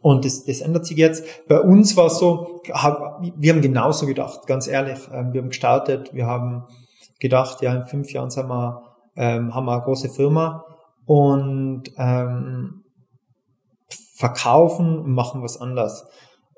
[0.00, 1.24] Und das, das ändert sich jetzt.
[1.48, 4.98] Bei uns war es so, hab, wir haben genauso gedacht, ganz ehrlich.
[5.12, 6.64] Ähm, wir haben gestartet, wir haben
[7.20, 8.82] gedacht, ja, in fünf Jahren sind wir,
[9.16, 10.64] ähm, haben wir eine große Firma
[11.06, 12.82] und ähm,
[14.16, 16.04] verkaufen und machen was anderes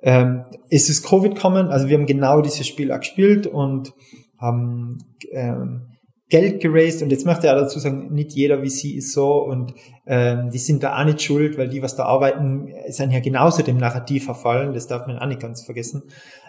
[0.03, 1.69] ähm, ist es Covid kommen.
[1.69, 3.93] Also wir haben genau dieses Spiel auch gespielt und
[4.39, 4.99] haben
[5.33, 5.89] ähm,
[6.31, 9.73] Geld geraced und jetzt möchte ich auch dazu sagen, nicht jeder VC ist so und
[10.07, 13.63] ähm, die sind da auch nicht schuld, weil die, was da arbeiten, sind ja genauso
[13.63, 16.03] dem Narrativ verfallen, das darf man auch nicht ganz vergessen.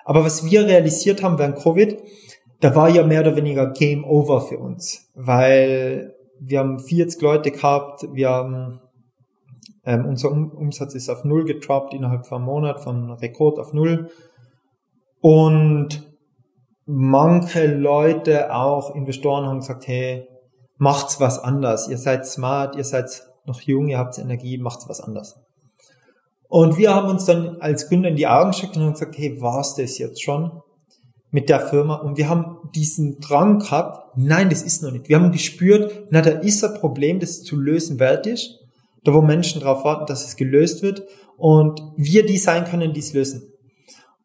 [0.04, 1.98] Aber was wir realisiert haben während Covid,
[2.60, 7.52] da war ja mehr oder weniger Game Over für uns, weil wir haben 40 Leute
[7.52, 8.82] gehabt, wir haben
[9.90, 13.74] ähm, unser um Umsatz ist auf Null getroppt innerhalb von einem Monat, von Rekord auf
[13.74, 14.12] Null.
[15.20, 16.08] Und
[16.86, 20.28] manche Leute, auch Investoren, haben gesagt, hey,
[20.78, 21.88] macht's was anders.
[21.88, 25.40] Ihr seid smart, ihr seid noch jung, ihr habt Energie, macht's was anders.
[26.48, 29.42] Und wir haben uns dann als Gründer in die Augen geschickt und haben gesagt, hey,
[29.42, 30.52] war's das jetzt schon
[31.32, 31.96] mit der Firma?
[31.96, 35.10] Und wir haben diesen Drang gehabt, nein, das ist noch nicht.
[35.10, 38.59] Wir haben gespürt, na, da ist ein Problem, das zu lösen wert ist
[39.10, 41.04] da wo Menschen darauf warten, dass es gelöst wird
[41.38, 43.54] und wir die sein können, die es lösen.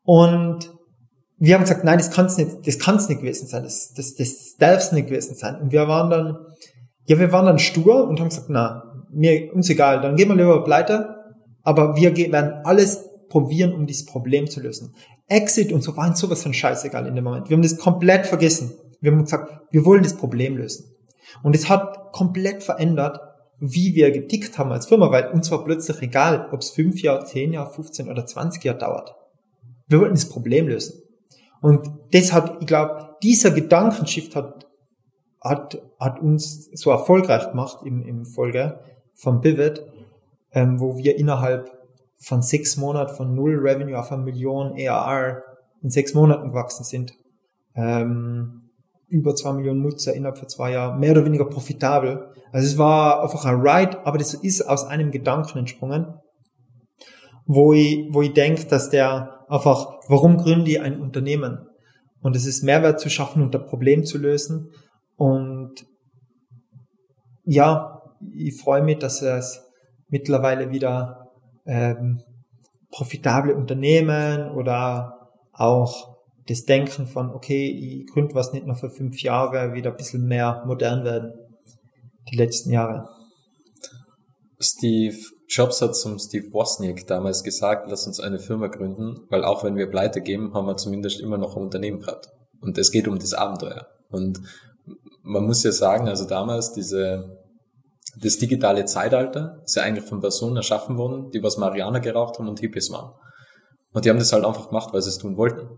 [0.02, 0.70] Und
[1.38, 3.92] wir haben gesagt, nein, das kann es nicht, das kann es nicht gewesen sein, das,
[3.96, 5.60] das, das darf es nicht gewesen sein.
[5.60, 6.36] Und wir waren dann,
[7.06, 10.36] ja, wir waren dann stur und haben gesagt, na, mir, uns egal, dann gehen wir
[10.36, 11.16] lieber pleite,
[11.62, 14.94] aber wir werden alles probieren, um dieses Problem zu lösen.
[15.26, 17.48] Exit und so waren sowas von scheißegal in dem Moment.
[17.48, 18.74] Wir haben das komplett vergessen.
[19.00, 20.84] Wir haben gesagt, wir wollen das Problem lösen.
[21.42, 23.18] Und es hat komplett verändert,
[23.58, 27.24] wie wir getickt haben als Firma, weil uns war plötzlich egal, ob es fünf Jahre,
[27.24, 29.14] zehn Jahre, 15 oder 20 Jahre dauert.
[29.86, 31.02] Wir wollten das Problem lösen.
[31.60, 34.66] Und das hat, ich glaube, dieser Gedankenshift hat,
[35.40, 38.80] hat, hat uns so erfolgreich gemacht im, im Folge
[39.14, 39.82] von Pivot,
[40.52, 41.70] ähm, wo wir innerhalb
[42.18, 45.42] von sechs Monaten von null Revenue auf eine Million ARR
[45.82, 47.14] in sechs Monaten gewachsen sind.
[47.74, 48.63] Ähm,
[49.14, 52.32] über zwei Millionen Nutzer innerhalb von zwei Jahren, mehr oder weniger profitabel.
[52.50, 56.14] Also es war einfach ein Ride, aber das ist aus einem Gedanken entsprungen,
[57.46, 61.68] wo ich, wo ich denke, dass der einfach, warum gründe ich ein Unternehmen?
[62.22, 64.70] Und es ist Mehrwert zu schaffen und ein Problem zu lösen.
[65.16, 65.86] Und
[67.44, 69.62] ja, ich freue mich, dass es
[70.08, 71.28] mittlerweile wieder
[71.66, 72.20] ähm,
[72.90, 76.13] profitable Unternehmen oder auch
[76.46, 80.26] das Denken von, okay, ich gründe was nicht nur für fünf Jahre, wieder ein bisschen
[80.26, 81.32] mehr modern werden,
[82.30, 83.08] die letzten Jahre.
[84.60, 85.16] Steve
[85.48, 89.76] Jobs hat zum Steve Wozniak damals gesagt, lass uns eine Firma gründen, weil auch wenn
[89.76, 92.28] wir pleite geben, haben wir zumindest immer noch ein Unternehmen gehabt.
[92.60, 93.86] Und es geht um das Abenteuer.
[94.10, 94.40] Und
[95.22, 97.38] man muss ja sagen, also damals diese
[98.20, 102.48] das digitale Zeitalter ist ja eigentlich von Personen erschaffen worden, die was Mariana geraucht haben
[102.48, 103.12] und Hippies waren.
[103.92, 105.68] Und die haben das halt einfach gemacht, weil sie es tun wollten.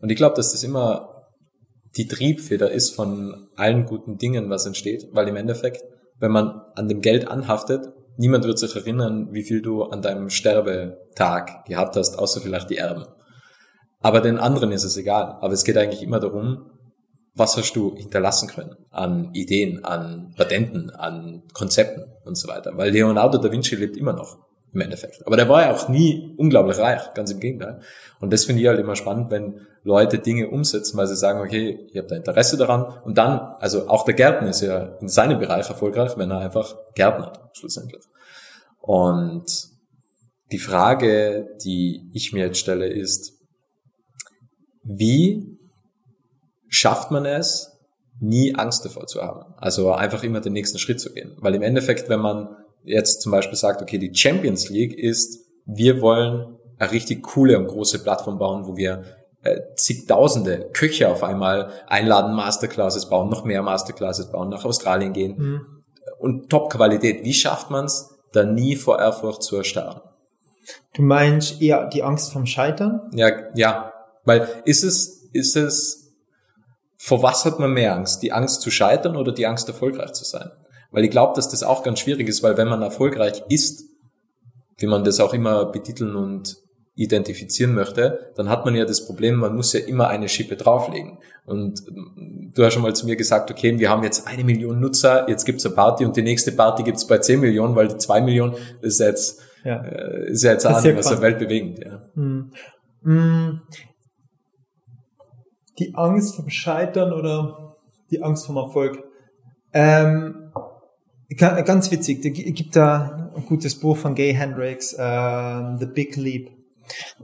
[0.00, 1.26] Und ich glaube, dass das immer
[1.96, 5.82] die Triebfeder ist von allen guten Dingen, was entsteht, weil im Endeffekt,
[6.18, 10.30] wenn man an dem Geld anhaftet, niemand wird sich erinnern, wie viel du an deinem
[10.30, 13.06] Sterbetag gehabt hast, außer vielleicht die Erben.
[14.00, 15.38] Aber den anderen ist es egal.
[15.40, 16.70] Aber es geht eigentlich immer darum,
[17.34, 22.76] was hast du hinterlassen können an Ideen, an Patenten, an Konzepten und so weiter.
[22.76, 24.38] Weil Leonardo da Vinci lebt immer noch
[24.72, 25.26] im Endeffekt.
[25.26, 27.80] Aber der war ja auch nie unglaublich reich, ganz im Gegenteil.
[28.20, 31.86] Und das finde ich halt immer spannend, wenn Leute Dinge umsetzen, weil sie sagen, okay,
[31.90, 32.86] ich habe da Interesse daran.
[33.04, 36.74] Und dann, also auch der Gärtner ist ja in seinem Bereich erfolgreich, wenn er einfach
[36.94, 38.02] gärtnert, schlussendlich.
[38.80, 39.44] Und
[40.52, 43.34] die Frage, die ich mir jetzt stelle, ist,
[44.82, 45.58] wie
[46.68, 47.70] schafft man es,
[48.20, 49.54] nie Angst davor zu haben?
[49.58, 51.36] Also einfach immer den nächsten Schritt zu gehen.
[51.38, 56.00] Weil im Endeffekt, wenn man jetzt zum Beispiel sagt, okay, die Champions League ist, wir
[56.00, 59.04] wollen eine richtig coole und große Plattform bauen, wo wir
[59.44, 65.36] äh, zigtausende Köche auf einmal einladen, Masterclasses bauen, noch mehr Masterclasses bauen, nach Australien gehen
[65.36, 65.66] mhm.
[66.18, 67.24] und Top-Qualität.
[67.24, 70.00] Wie schafft man es, da nie vor Ehrfurcht zu erstarren?
[70.94, 73.02] Du meinst eher die Angst vom Scheitern?
[73.12, 73.92] Ja, ja,
[74.24, 76.14] weil ist es, ist es,
[76.96, 78.22] vor was hat man mehr Angst?
[78.22, 80.50] Die Angst zu scheitern oder die Angst erfolgreich zu sein?
[80.90, 83.84] Weil ich glaube, dass das auch ganz schwierig ist, weil wenn man erfolgreich ist,
[84.78, 86.56] wie man das auch immer betiteln und
[86.96, 91.18] identifizieren möchte, dann hat man ja das Problem, man muss ja immer eine Schippe drauflegen.
[91.44, 91.82] Und
[92.54, 95.44] du hast schon mal zu mir gesagt, okay, wir haben jetzt eine Million Nutzer, jetzt
[95.44, 98.54] gibt's eine Party und die nächste Party gibt's bei zehn Millionen, weil die zwei Millionen
[98.80, 99.82] ist jetzt, ja.
[99.82, 101.80] Äh, ist ja jetzt auch was der Welt bewegend.
[101.84, 102.02] Ja.
[102.14, 102.52] Hm.
[103.02, 103.60] Hm.
[105.78, 107.74] Die Angst vom Scheitern oder
[108.10, 109.02] die Angst vom Erfolg.
[109.72, 110.52] Ähm,
[111.36, 116.53] ganz witzig, gibt da ein gutes Buch von Gay Hendricks, uh, The Big Leap.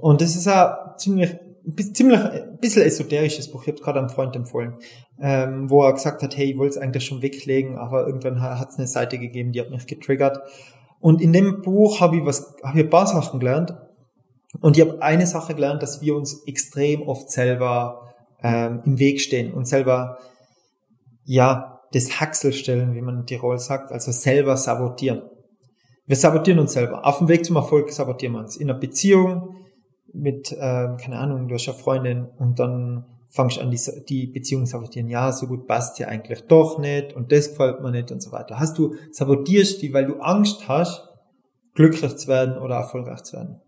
[0.00, 1.36] Und das ist ein ziemlich,
[1.92, 3.62] ziemlich, ein bisschen esoterisches Buch.
[3.62, 4.74] Ich habe gerade einem Freund empfohlen,
[5.20, 8.70] ähm, wo er gesagt hat, hey, ich wollte es eigentlich schon weglegen, aber irgendwann hat
[8.70, 10.38] es eine Seite gegeben, die hat mich getriggert.
[11.00, 13.74] Und in dem Buch habe ich was, habe ich ein paar Sachen gelernt.
[14.60, 19.20] Und ich habe eine Sache gelernt, dass wir uns extrem oft selber ähm, im Weg
[19.20, 20.18] stehen und selber,
[21.24, 25.22] ja, das Haxel stellen, wie man in Tirol sagt, also selber sabotieren.
[26.10, 27.06] Wir sabotieren uns selber.
[27.06, 28.56] Auf dem Weg zum Erfolg sabotieren wir uns.
[28.56, 29.54] In einer Beziehung
[30.12, 34.26] mit, äh, keine Ahnung, du hast eine Freundin und dann fangst du an, die, die
[34.26, 35.08] Beziehung sabotieren.
[35.08, 38.32] Ja, so gut passt ja eigentlich doch nicht und das gefällt mir nicht und so
[38.32, 38.58] weiter.
[38.58, 41.08] Hast du, sabotierst die, weil du Angst hast,
[41.74, 43.60] glücklich zu werden oder erfolgreich zu werden.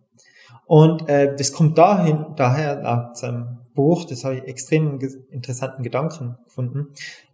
[0.66, 4.98] Und äh, das kommt dahin, daher nach seinem Buch, das habe ich extrem
[5.31, 6.88] interessanten Gedanken gefunden,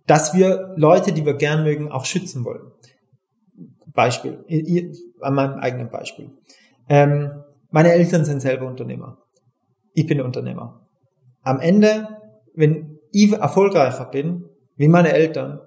[0.06, 2.72] dass wir Leute, die wir gern mögen, auch schützen wollen.
[3.98, 4.44] Beispiel,
[5.20, 6.30] an meinem eigenen Beispiel.
[6.88, 9.18] Ähm, meine Eltern sind selber Unternehmer.
[9.92, 10.86] Ich bin Unternehmer.
[11.42, 12.06] Am Ende,
[12.54, 14.44] wenn ich erfolgreicher bin,
[14.76, 15.60] wie meine Eltern,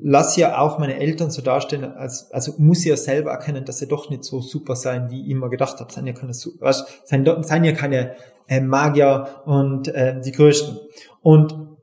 [0.00, 3.88] lass ja auch meine Eltern so dastehen, als, also muss ja selber erkennen, dass sie
[3.88, 5.92] doch nicht so super sein, wie ich immer gedacht habe.
[5.92, 8.14] Seien ja keine, was, seien, seien ja keine
[8.46, 10.78] äh, Magier und äh, die Größten.
[11.22, 11.77] Und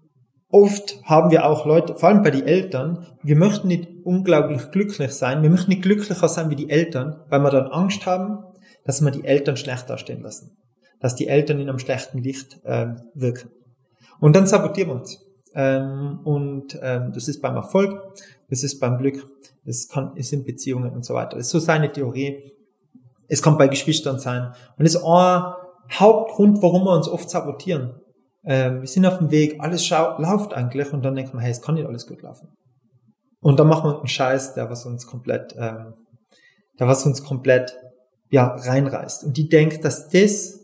[0.56, 5.12] oft haben wir auch Leute, vor allem bei den Eltern, wir möchten nicht unglaublich glücklich
[5.12, 8.39] sein, wir möchten nicht glücklicher sein wie die Eltern, weil wir dann Angst haben,
[8.86, 10.56] dass wir die Eltern schlecht dastehen lassen.
[11.02, 13.50] Dass die Eltern in einem schlechten Licht äh, wirken.
[14.22, 15.26] Und dann sabotieren wir uns.
[15.54, 18.02] Ähm, und ähm, das ist beim Erfolg,
[18.50, 19.28] das ist beim Glück,
[19.65, 21.36] das kann, ist in Beziehungen und so weiter.
[21.36, 22.54] Das ist so seine Theorie.
[23.28, 24.54] Es kann bei Geschwistern sein.
[24.78, 25.54] Und das ist ein
[25.91, 27.96] Hauptgrund, warum wir uns oft sabotieren.
[28.45, 31.62] Ähm, wir sind auf dem Weg, alles läuft eigentlich und dann denkt man, hey, es
[31.62, 32.49] kann nicht alles gut laufen.
[33.41, 35.93] Und dann machen wir einen Scheiß, der was uns komplett, ähm,
[36.79, 37.77] der was uns komplett
[38.29, 39.23] ja reinreißt.
[39.23, 40.60] Und die denkt, dass das,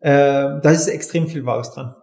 [0.00, 1.94] äh, da ist extrem viel Wahres dran.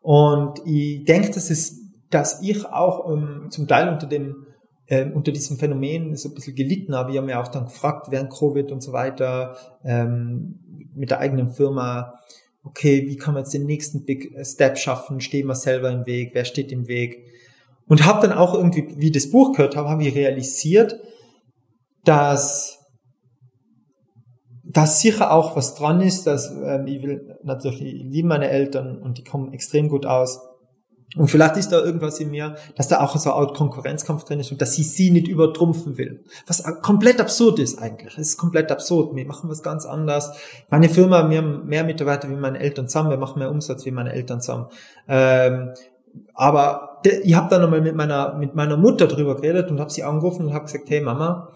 [0.00, 1.78] Und ich denke, dass es,
[2.10, 4.46] dass ich auch ähm, zum Teil unter dem
[4.90, 7.12] ähm, unter diesem Phänomen so ein bisschen gelitten habe.
[7.12, 10.58] Ich habe mir auch dann gefragt während Covid und so weiter ähm,
[10.94, 12.14] mit der eigenen Firma,
[12.62, 15.20] okay, wie kann man jetzt den nächsten Big Step schaffen?
[15.20, 16.30] Stehen wir selber im Weg?
[16.34, 17.24] Wer steht im Weg?
[17.86, 21.00] Und habe dann auch irgendwie, wie das Buch gehört habe, habe ich realisiert,
[22.04, 22.80] dass
[24.72, 28.98] dass sicher auch was dran ist, dass ähm, ich will natürlich, ich liebe meine Eltern
[28.98, 30.40] und die kommen extrem gut aus.
[31.16, 34.52] Und vielleicht ist da irgendwas in mir, dass da auch so ein Konkurrenzkampf drin ist
[34.52, 36.24] und dass sie sie nicht übertrumpfen will.
[36.46, 38.16] Was komplett absurd ist eigentlich.
[38.16, 39.16] Es ist komplett absurd.
[39.16, 40.30] Wir machen was ganz anderes.
[40.68, 43.10] Meine Firma, wir haben mehr Mitarbeiter wie meine Eltern zusammen.
[43.10, 44.66] Wir machen mehr Umsatz wie meine Eltern zusammen.
[45.08, 45.70] Ähm,
[46.34, 50.04] aber ich habe dann nochmal mit meiner mit meiner Mutter drüber geredet und habe sie
[50.04, 51.48] angerufen und habe gesagt, hey Mama,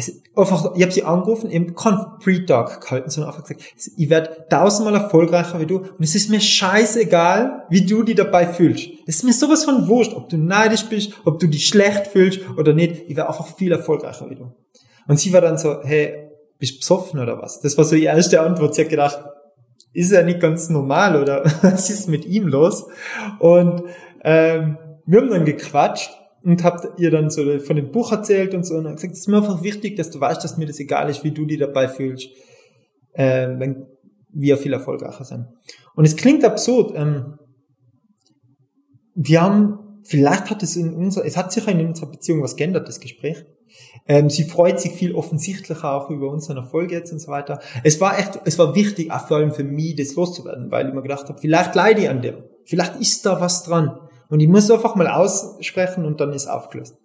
[0.00, 3.62] es, einfach, ich habe sie angerufen, eben kein Pre-Talk gehalten, sondern einfach gesagt,
[3.96, 8.46] ich werde tausendmal erfolgreicher wie du und es ist mir scheißegal, wie du dich dabei
[8.46, 8.88] fühlst.
[9.06, 12.40] Es ist mir sowas von wurscht, ob du neidisch bist, ob du dich schlecht fühlst
[12.56, 13.02] oder nicht.
[13.08, 14.52] Ich werde einfach viel erfolgreicher wie du.
[15.06, 17.60] Und sie war dann so, hey, bist du besoffen oder was?
[17.60, 18.74] Das war so die erste Antwort.
[18.74, 19.18] Sie hat gedacht,
[19.92, 22.86] ist er nicht ganz normal oder was ist mit ihm los?
[23.38, 23.82] Und
[24.22, 26.10] ähm, wir haben dann gequatscht
[26.42, 29.28] und habt ihr dann so von dem Buch erzählt und so und gesagt, es ist
[29.28, 31.88] mir einfach wichtig, dass du weißt, dass mir das egal ist, wie du dich dabei
[31.88, 32.28] fühlst,
[33.12, 33.86] äh, wenn
[34.32, 35.46] wir viel erfolgreicher sind.
[35.94, 36.92] Und es klingt absurd.
[36.94, 37.38] Ähm,
[39.14, 42.88] wir haben, vielleicht hat es in unserer, es hat sicher in unserer Beziehung was geändert,
[42.88, 43.44] das Gespräch.
[44.06, 47.60] Ähm, sie freut sich viel offensichtlicher auch über unseren Erfolg jetzt und so weiter.
[47.84, 50.94] Es war echt, es war wichtig, auch vor allem für mich, das loszuwerden, weil ich
[50.94, 52.42] mir gedacht habe, vielleicht leide ich an dem.
[52.64, 53.98] Vielleicht ist da was dran.
[54.30, 56.96] Und ich muss einfach mal aussprechen und dann ist aufgelöst.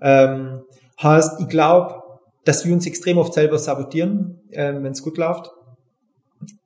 [0.00, 0.60] Ähm,
[1.02, 2.02] heißt, ich glaube,
[2.44, 5.50] dass wir uns extrem oft selber sabotieren, ähm, wenn es gut läuft.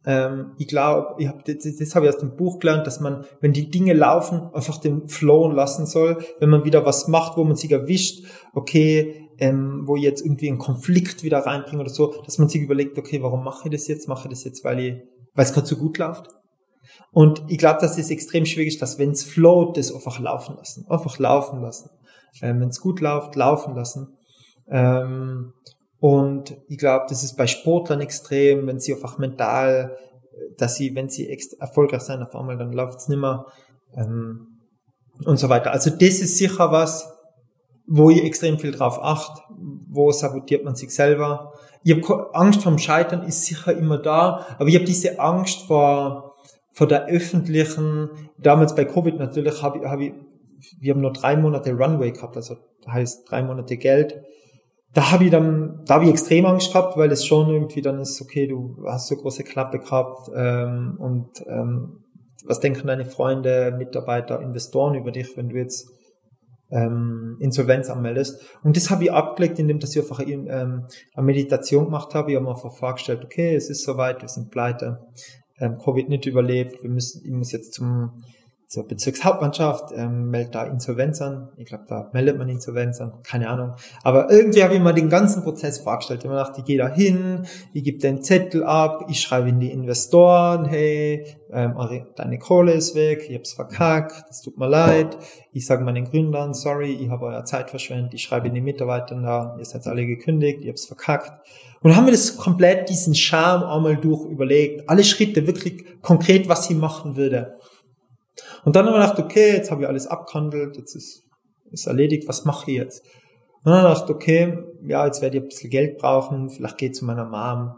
[0.04, 3.24] Ähm, ich glaube, ich hab, das, das habe ich aus dem Buch gelernt, dass man,
[3.40, 6.18] wenn die Dinge laufen, einfach den flowen lassen soll.
[6.40, 10.48] Wenn man wieder was macht, wo man sich erwischt, okay, ähm, wo ich jetzt irgendwie
[10.48, 13.88] einen Konflikt wieder reinbringe oder so, dass man sich überlegt, okay, warum mache ich das
[13.88, 14.08] jetzt?
[14.08, 14.94] Mache ich das jetzt, weil ich,
[15.34, 16.28] weil es gerade so gut läuft?
[17.12, 20.56] Und ich glaube, dass es extrem schwierig ist, dass wenn es float, das einfach laufen
[20.56, 20.86] lassen.
[20.88, 21.90] Einfach laufen lassen.
[22.40, 24.16] Ähm, wenn es gut läuft, laufen lassen.
[24.70, 25.52] Ähm,
[25.98, 29.96] und ich glaube, das ist bei Sportlern extrem, wenn sie einfach mental,
[30.56, 31.28] dass sie, wenn sie
[31.60, 33.46] erfolgreich sein auf einmal, dann läuft es nimmer
[33.94, 34.58] ähm,
[35.24, 35.70] und so weiter.
[35.70, 37.08] Also das ist sicher was,
[37.86, 39.42] wo ich extrem viel drauf acht,
[39.88, 41.52] wo sabotiert man sich selber.
[41.84, 46.31] Ich habe Angst vom Scheitern ist sicher immer da, aber ich habe diese Angst vor
[46.72, 50.12] vor der öffentlichen, damals bei Covid natürlich, habe hab ich,
[50.80, 52.56] wir haben nur drei Monate Runway gehabt, also
[52.86, 54.20] heißt drei Monate Geld.
[54.94, 58.00] Da habe ich dann, da habe ich extrem Angst gehabt, weil es schon irgendwie dann
[58.00, 62.04] ist, okay, du hast so große Klappe gehabt ähm, und ähm,
[62.44, 65.88] was denken deine Freunde, Mitarbeiter, Investoren über dich, wenn du jetzt
[66.70, 68.42] ähm, Insolvenz anmeldest.
[68.62, 72.30] Und das habe ich abgelegt, indem dass ich einfach ähm, eine Meditation gemacht habe.
[72.30, 74.98] Ich habe mir einfach vorgestellt, okay, es ist soweit, wir sind pleite
[75.62, 76.82] ähm, Covid nicht überlebt.
[76.82, 78.12] Wir müssen, ich muss jetzt zum
[78.72, 81.50] zur Bezirkshauptmannschaft, ähm, meldet da Insolvenz an.
[81.58, 83.72] Ich glaube, da meldet man Insolvenz an, keine Ahnung.
[84.02, 86.24] Aber irgendwie habe ich mir den ganzen Prozess vorgestellt.
[86.24, 89.60] Ich habe gedacht, ich gehe da hin, ich gebe den Zettel ab, ich schreibe in
[89.60, 91.74] die Investoren, hey, ähm,
[92.16, 95.18] deine Kohle ist weg, ich hab's verkackt, es tut mir leid.
[95.52, 98.14] Ich sage meinen Gründern, sorry, ich habe euer Zeit verschwendet.
[98.14, 101.30] Ich schreibe in die Mitarbeiter da, ihr seid alle gekündigt, ich hab's verkackt.
[101.82, 104.88] Und haben wir das komplett, diesen Charme einmal durch überlegt.
[104.88, 107.54] Alle Schritte, wirklich konkret, was sie machen würde.
[108.64, 111.24] Und dann haben wir gedacht, okay, jetzt habe ich alles abgehandelt, jetzt ist,
[111.70, 113.04] ist erledigt, was mache ich jetzt?
[113.64, 116.78] Und dann haben wir gedacht, okay, ja, jetzt werde ich ein bisschen Geld brauchen, vielleicht
[116.78, 117.74] gehe zu meiner Mom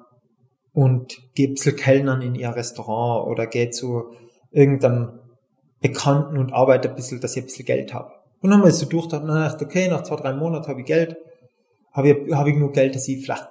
[0.73, 4.14] und gehe ein bisschen Kellnern in ihr Restaurant oder gehe zu
[4.51, 5.21] irgendeinem
[5.81, 8.12] Bekannten und arbeite ein bisschen, dass ich ein bisschen Geld habe.
[8.40, 10.69] Und dann haben wir so durch, dann habe ich gedacht, okay, nach zwei, drei Monaten
[10.69, 11.17] habe ich Geld,
[11.93, 13.49] habe ich, habe ich nur Geld, dass ich vielleicht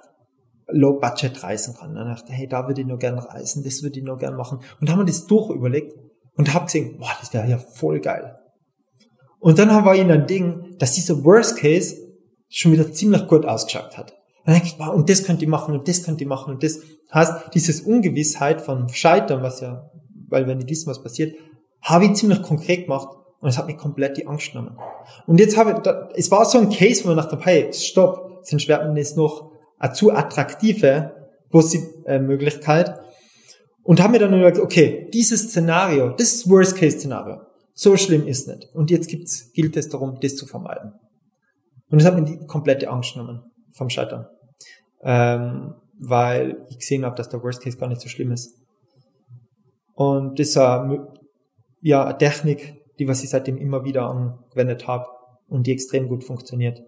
[0.68, 1.94] low budget reisen kann.
[1.94, 4.60] dann dachte hey, da würde ich nur gern reisen, das würde ich nur gern machen.
[4.80, 5.92] Und haben wir das durch überlegt
[6.36, 8.38] und habe gesehen, boah, das wäre ja voll geil.
[9.40, 11.96] Und dann haben wir ihnen ein Ding, dass dieser Worst Case
[12.48, 14.14] schon wieder ziemlich gut ausgeschaut hat.
[14.46, 16.80] denke ich, boah, und das könnt ihr machen und das könnt ihr machen und das
[17.12, 19.90] heißt, dieses Ungewissheit von Scheitern, was ja,
[20.28, 21.34] weil wenn diesem was passiert,
[21.82, 23.08] habe ich ziemlich konkret gemacht
[23.40, 24.78] und es hat mich komplett die Angst genommen.
[25.26, 28.40] Und jetzt habe ich, da, es war so ein Case, wo man dachte, hey, stopp,
[28.42, 29.50] sonst wird man jetzt noch
[29.92, 31.12] zu attraktive
[32.06, 32.98] Möglichkeit.
[33.82, 37.42] Und haben mir dann gesagt, okay, dieses Szenario, das ist Worst-Case-Szenario.
[37.74, 38.68] So schlimm ist nicht.
[38.72, 40.94] Und jetzt gibt's, gilt es darum, das zu vermeiden.
[41.90, 43.42] Und das hat mir die komplette Angst genommen
[43.72, 44.26] vom Scheitern.
[45.02, 48.54] Ähm, weil ich gesehen habe, dass der Worst Case gar nicht so schlimm ist.
[49.92, 51.06] Und das ist eine,
[51.80, 55.06] ja, eine Technik, die was ich seitdem immer wieder angewendet habe
[55.46, 56.80] und die extrem gut funktioniert.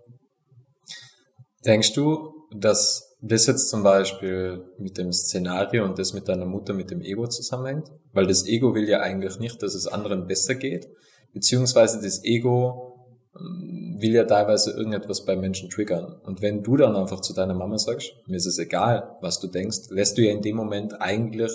[1.64, 6.74] Denkst du, dass das jetzt zum Beispiel mit dem Szenario und das mit deiner Mutter
[6.74, 7.90] mit dem Ego zusammenhängt?
[8.12, 10.88] Weil das Ego will ja eigentlich nicht, dass es anderen besser geht,
[11.32, 13.08] beziehungsweise das Ego
[13.38, 16.20] ähm, will ja teilweise irgendetwas bei Menschen triggern.
[16.24, 19.48] Und wenn du dann einfach zu deiner Mama sagst, mir ist es egal, was du
[19.48, 21.52] denkst, lässt du ja in dem Moment eigentlich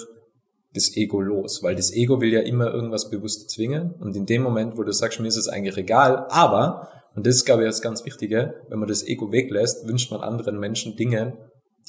[0.74, 4.42] das Ego los, weil das Ego will ja immer irgendwas bewusst zwingen und in dem
[4.42, 7.68] Moment, wo du sagst, mir ist es eigentlich egal, aber und das ist, glaube ich,
[7.68, 8.56] das ganz Wichtige.
[8.70, 11.38] Wenn man das Ego weglässt, wünscht man anderen Menschen Dinge,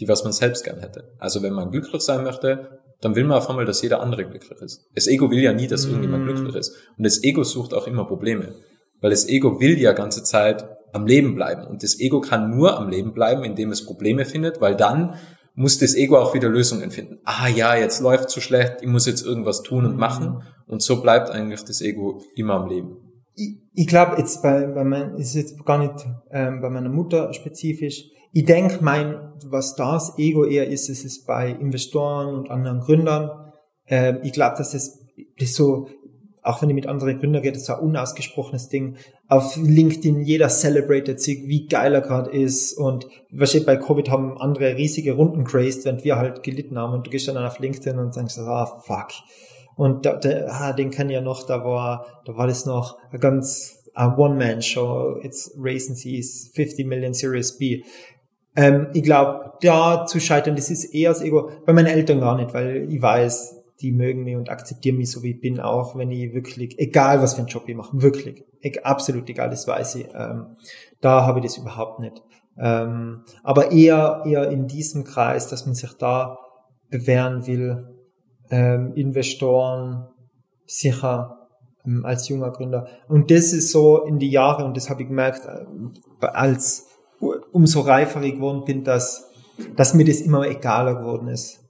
[0.00, 1.12] die was man selbst gern hätte.
[1.18, 4.60] Also wenn man glücklich sein möchte, dann will man auf einmal, dass jeder andere glücklich
[4.60, 4.86] ist.
[4.94, 6.26] Das Ego will ja nie, dass irgendjemand Mm.
[6.28, 6.76] glücklich ist.
[6.96, 8.54] Und das Ego sucht auch immer Probleme.
[9.00, 11.66] Weil das Ego will ja ganze Zeit am Leben bleiben.
[11.66, 15.16] Und das Ego kann nur am Leben bleiben, indem es Probleme findet, weil dann
[15.54, 17.18] muss das Ego auch wieder Lösungen finden.
[17.24, 20.42] Ah ja, jetzt läuft so schlecht, ich muss jetzt irgendwas tun und machen.
[20.66, 22.96] Und so bleibt eigentlich das Ego immer am Leben.
[23.34, 27.32] Ich, ich glaube jetzt bei, bei mein, ist jetzt gar nicht ähm, bei meiner Mutter
[27.32, 28.04] spezifisch.
[28.32, 33.52] Ich denke, mein, was das Ego eher ist, ist es bei Investoren und anderen Gründern.
[33.86, 35.00] Ähm, ich glaube, dass das,
[35.38, 35.88] das so,
[36.42, 38.96] auch wenn ich mit anderen Gründern rede, das ist ein unausgesprochenes Ding.
[39.28, 42.72] Auf LinkedIn jeder celebrated sich, wie geil er gerade ist.
[42.72, 46.94] Und wahrscheinlich bei Covid haben andere riesige Runden crazed, während wir halt gelitten haben.
[46.94, 49.08] Und du gehst dann auf LinkedIn und denkst, ah, fuck.
[49.76, 53.20] Und da, der, ah, den kann ja noch, da war, da war das noch ein
[53.20, 55.20] ganz One-Man-Show.
[55.22, 57.82] Jetzt raisen sie 50 Million Series B.
[58.54, 61.50] Ähm, ich glaube, da zu scheitern, das ist eher das Ego.
[61.64, 65.22] Bei meinen Eltern gar nicht, weil ich weiß, die mögen mich und akzeptieren mich so
[65.22, 68.44] wie ich bin, auch wenn ich wirklich, egal was für einen Job ich mache, wirklich,
[68.82, 70.06] absolut egal, das weiß ich.
[70.14, 70.56] Ähm,
[71.00, 72.22] da habe ich das überhaupt nicht.
[72.58, 76.38] Ähm, aber eher, eher in diesem Kreis, dass man sich da
[76.90, 77.88] bewähren will,
[78.52, 80.06] ähm, Investoren,
[80.66, 81.48] sicher
[81.84, 82.86] ähm, als junger Gründer.
[83.08, 86.86] Und das ist so in die Jahre, und das habe ich gemerkt, ähm, als
[87.50, 89.30] umso reifer ich geworden bin, dass,
[89.76, 91.60] dass mir das immer egaler geworden ist.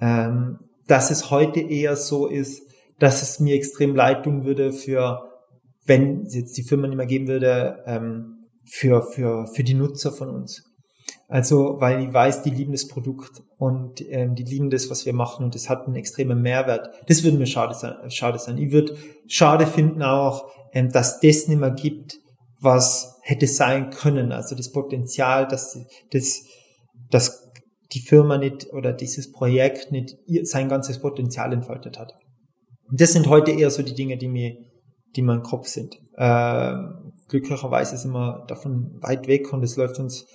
[0.00, 2.62] Ähm, dass es heute eher so ist,
[2.98, 5.22] dass es mir extrem leid tun würde für,
[5.84, 10.12] wenn es jetzt die Firma nicht mehr geben würde, ähm, für, für, für die Nutzer
[10.12, 10.64] von uns.
[11.28, 15.12] Also, weil ich weiß, die lieben das Produkt und ähm, die lieben das, was wir
[15.12, 16.90] machen und es hat einen extremen Mehrwert.
[17.08, 17.94] Das würde mir schade sein.
[18.10, 18.58] Schade sein.
[18.58, 18.96] Ich würde
[19.26, 22.18] schade finden auch, ähm, dass das nicht mehr gibt,
[22.60, 24.30] was hätte sein können.
[24.30, 25.76] Also das Potenzial, dass
[26.12, 26.44] das,
[27.10, 27.50] dass
[27.92, 32.14] die Firma nicht oder dieses Projekt nicht sein ganzes Potenzial entfaltet hat.
[32.88, 34.56] Und das sind heute eher so die Dinge, die mir,
[35.16, 35.98] die mir im Kopf sind.
[36.16, 40.26] Ähm, glücklicherweise sind wir davon weit weg und es läuft uns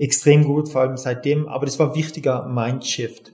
[0.00, 1.46] extrem gut, vor allem seitdem.
[1.46, 3.32] Aber das war ein wichtiger Mindshift.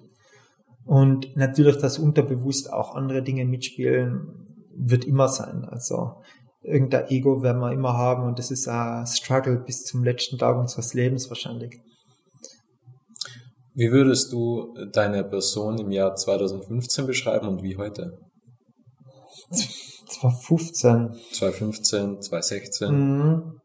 [0.85, 4.47] Und natürlich, dass unterbewusst auch andere Dinge mitspielen,
[4.77, 5.64] wird immer sein.
[5.64, 6.23] Also
[6.62, 10.57] irgendein Ego werden wir immer haben und das ist ein Struggle bis zum letzten Tag
[10.59, 11.81] unseres Lebens wahrscheinlich.
[13.75, 18.19] Wie würdest du deine Person im Jahr 2015 beschreiben und wie heute?
[19.51, 21.14] 2015.
[21.33, 22.91] 2015, 2016?
[22.91, 23.61] Mhm.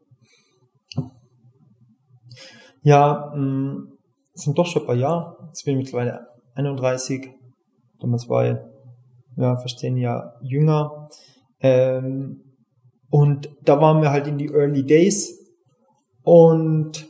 [2.82, 3.92] Ja, mh,
[4.34, 5.36] sind doch schon ein paar Jahre.
[5.48, 7.28] Jetzt bin ich mittlerweile 31.
[8.00, 8.58] Damals war ich
[9.36, 11.08] ja, zehn Jahre jünger.
[11.60, 12.42] Ähm,
[13.10, 15.38] und da waren wir halt in die Early Days.
[16.22, 17.08] Und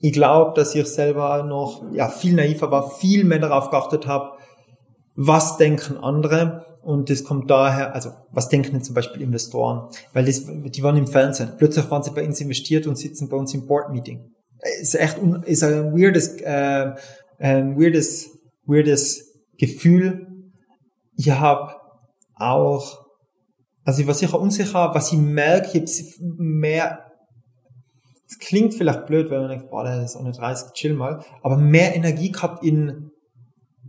[0.00, 4.36] ich glaube, dass ich selber noch ja, viel naiver war, viel mehr darauf geachtet habe,
[5.14, 6.64] was denken andere.
[6.82, 9.88] Und das kommt daher, also was denken denn zum Beispiel Investoren?
[10.12, 11.54] Weil das, die waren im Fernsehen.
[11.58, 14.35] Plötzlich waren sie bei uns investiert und sitzen bei uns im Board-Meeting.
[14.80, 16.94] Ist echt ist ein weirdes, äh,
[17.38, 18.30] ein weirdes,
[18.64, 20.26] weirdes Gefühl.
[21.16, 21.74] Ich habe
[22.34, 23.06] auch,
[23.84, 27.06] also ich war sicher unsicher, was ich merke, ich habe mehr
[28.28, 31.24] es klingt vielleicht blöd, wenn man denkt, boah, das ist auch eine 30, chill mal,
[31.42, 33.10] aber mehr Energie gehabt in,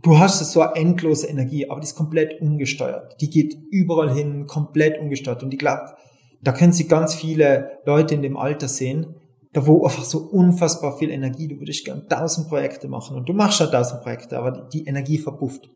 [0.02, 3.20] du hast so eine endlose Energie, aber die ist komplett ungesteuert.
[3.20, 5.42] Die geht überall hin, komplett ungesteuert.
[5.42, 5.94] Und ich glaube,
[6.40, 9.16] da können Sie ganz viele Leute in dem Alter sehen,
[9.52, 13.32] da wo einfach so unfassbar viel Energie, du würdest gern tausend Projekte machen und du
[13.32, 15.70] machst ja tausend Projekte, aber die, Energie verpufft.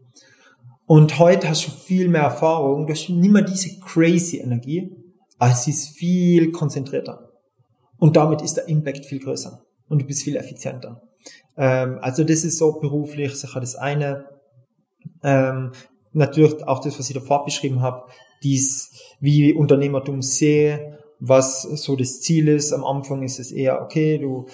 [0.87, 4.95] Und heute hast du viel mehr Erfahrung, du hast nicht mehr diese crazy Energie,
[5.39, 7.31] aber es ist viel konzentrierter.
[7.99, 11.01] Und damit ist der Impact viel größer und du bist viel effizienter.
[11.57, 14.27] Ähm, also das ist so beruflich sicher das eine.
[15.23, 15.73] Ähm,
[16.13, 18.11] natürlich auch das, was ich davor beschrieben habe,
[18.43, 22.73] dies, wie Unternehmertum sehe, was so das Ziel ist.
[22.73, 24.47] Am Anfang ist es eher, okay, du,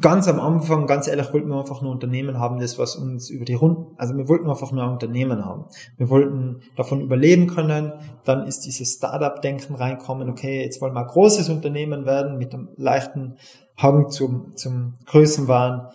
[0.00, 3.44] ganz am Anfang, ganz ehrlich, wollten wir einfach nur Unternehmen haben, das was uns über
[3.44, 5.66] die Runden, also wir wollten einfach nur ein Unternehmen haben.
[5.96, 7.92] Wir wollten davon überleben können.
[8.24, 12.70] Dann ist dieses Startup-Denken reinkommen, okay, jetzt wollen wir ein großes Unternehmen werden mit einem
[12.76, 13.36] leichten
[13.76, 15.90] Hang zum, zum Größenwahn.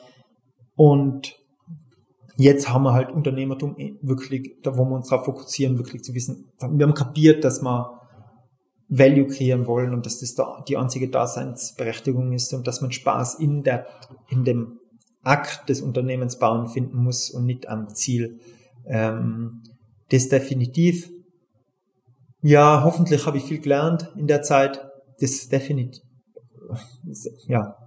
[0.75, 1.36] Und
[2.38, 6.51] jetzt haben wir halt Unternehmertum wirklich, da wo wir uns darauf fokussieren, wirklich zu wissen,
[6.57, 8.00] wir haben kapiert, dass wir
[8.91, 13.35] Value kreieren wollen und dass das da die einzige Daseinsberechtigung ist und dass man Spaß
[13.35, 13.87] in der,
[14.27, 14.79] in dem
[15.23, 18.39] Akt des Unternehmens bauen finden muss und nicht am Ziel.
[18.85, 19.63] Ähm,
[20.09, 21.09] das definitiv.
[22.41, 24.81] Ja, hoffentlich habe ich viel gelernt in der Zeit.
[25.19, 26.03] Das definitiv.
[27.47, 27.77] Ja,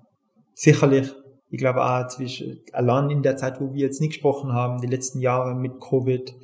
[0.54, 1.12] sicherlich.
[1.50, 4.86] ich glaube auch zwischen, allein in der Zeit, wo wir jetzt nicht gesprochen haben, die
[4.86, 6.34] letzten Jahre mit Covid,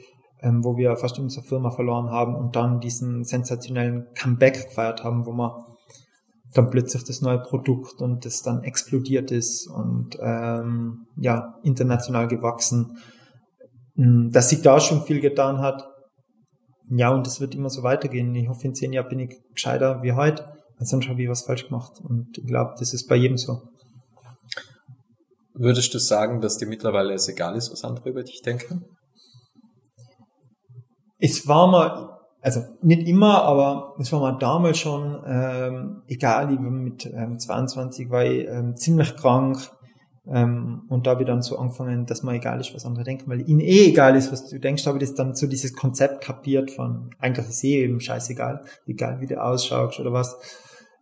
[0.43, 5.27] ähm, wo wir fast unsere Firma verloren haben und dann diesen sensationellen Comeback gefeiert haben,
[5.27, 5.53] wo man
[6.55, 12.99] dann plötzlich das neue Produkt und das dann explodiert ist und ähm, ja international gewachsen,
[13.95, 15.87] hm, dass sich da schon viel getan hat.
[16.89, 18.35] Ja, und es wird immer so weitergehen.
[18.35, 20.45] Ich hoffe, in zehn Jahren bin ich gescheiter wie heute.
[20.81, 21.93] Sonst habe ich was falsch gemacht.
[22.03, 23.61] Und ich glaube, das ist bei jedem so.
[25.55, 28.87] Würdest du sagen, dass dir mittlerweile es egal ist, was andere über dich denken?
[31.21, 36.53] Es war mal, also nicht immer, aber es war mal damals schon ähm, egal.
[36.53, 39.59] Ich war mit ähm, 22 war ich ähm, ziemlich krank
[40.27, 43.29] ähm, und da habe ich dann so angefangen, dass mir egal ist, was andere denken,
[43.31, 44.87] weil ihnen eh egal ist, was du denkst.
[44.87, 49.21] habe ich das dann so dieses Konzept kapiert von eigentlich ist eh eben scheißegal, egal
[49.21, 50.37] wie du ausschaust oder was.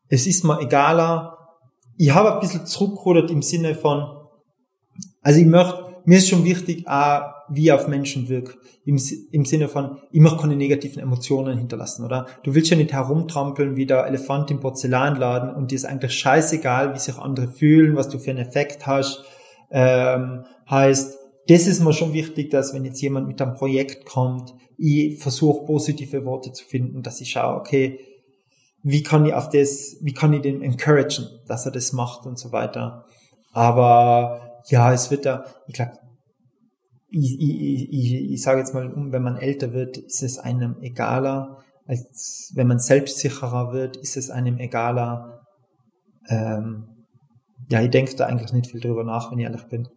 [0.08, 1.36] Es ist mir egaler.
[1.96, 4.06] Ich habe ein bisschen zurückgerudert im Sinne von,
[5.20, 8.58] also ich möchte, mir ist schon wichtig, auch, wie auf Menschen wirkt.
[8.84, 12.26] Im, Im Sinne von, möchte keine negativen Emotionen hinterlassen, oder?
[12.42, 16.94] Du willst ja nicht herumtrampeln wie der Elefant im Porzellanladen und dir ist eigentlich scheißegal,
[16.94, 19.24] wie sich andere fühlen, was du für einen Effekt hast.
[19.70, 21.18] Ähm, heißt,
[21.48, 25.66] das ist mir schon wichtig, dass wenn jetzt jemand mit einem Projekt kommt, ich versuche
[25.66, 27.98] positive Worte zu finden, dass ich schaue, okay,
[28.82, 32.38] wie kann ich auf das, wie kann ich den encouragen, dass er das macht und
[32.38, 33.04] so weiter.
[33.52, 35.92] Aber ja, es wird da, ich glaube,
[37.10, 41.62] ich, ich, ich, ich sage jetzt mal, wenn man älter wird, ist es einem egaler,
[41.86, 45.40] als wenn man selbstsicherer wird, ist es einem egaler.
[46.28, 47.06] Ähm,
[47.70, 49.88] ja, ich denke da eigentlich nicht viel drüber nach, wenn ich ehrlich bin.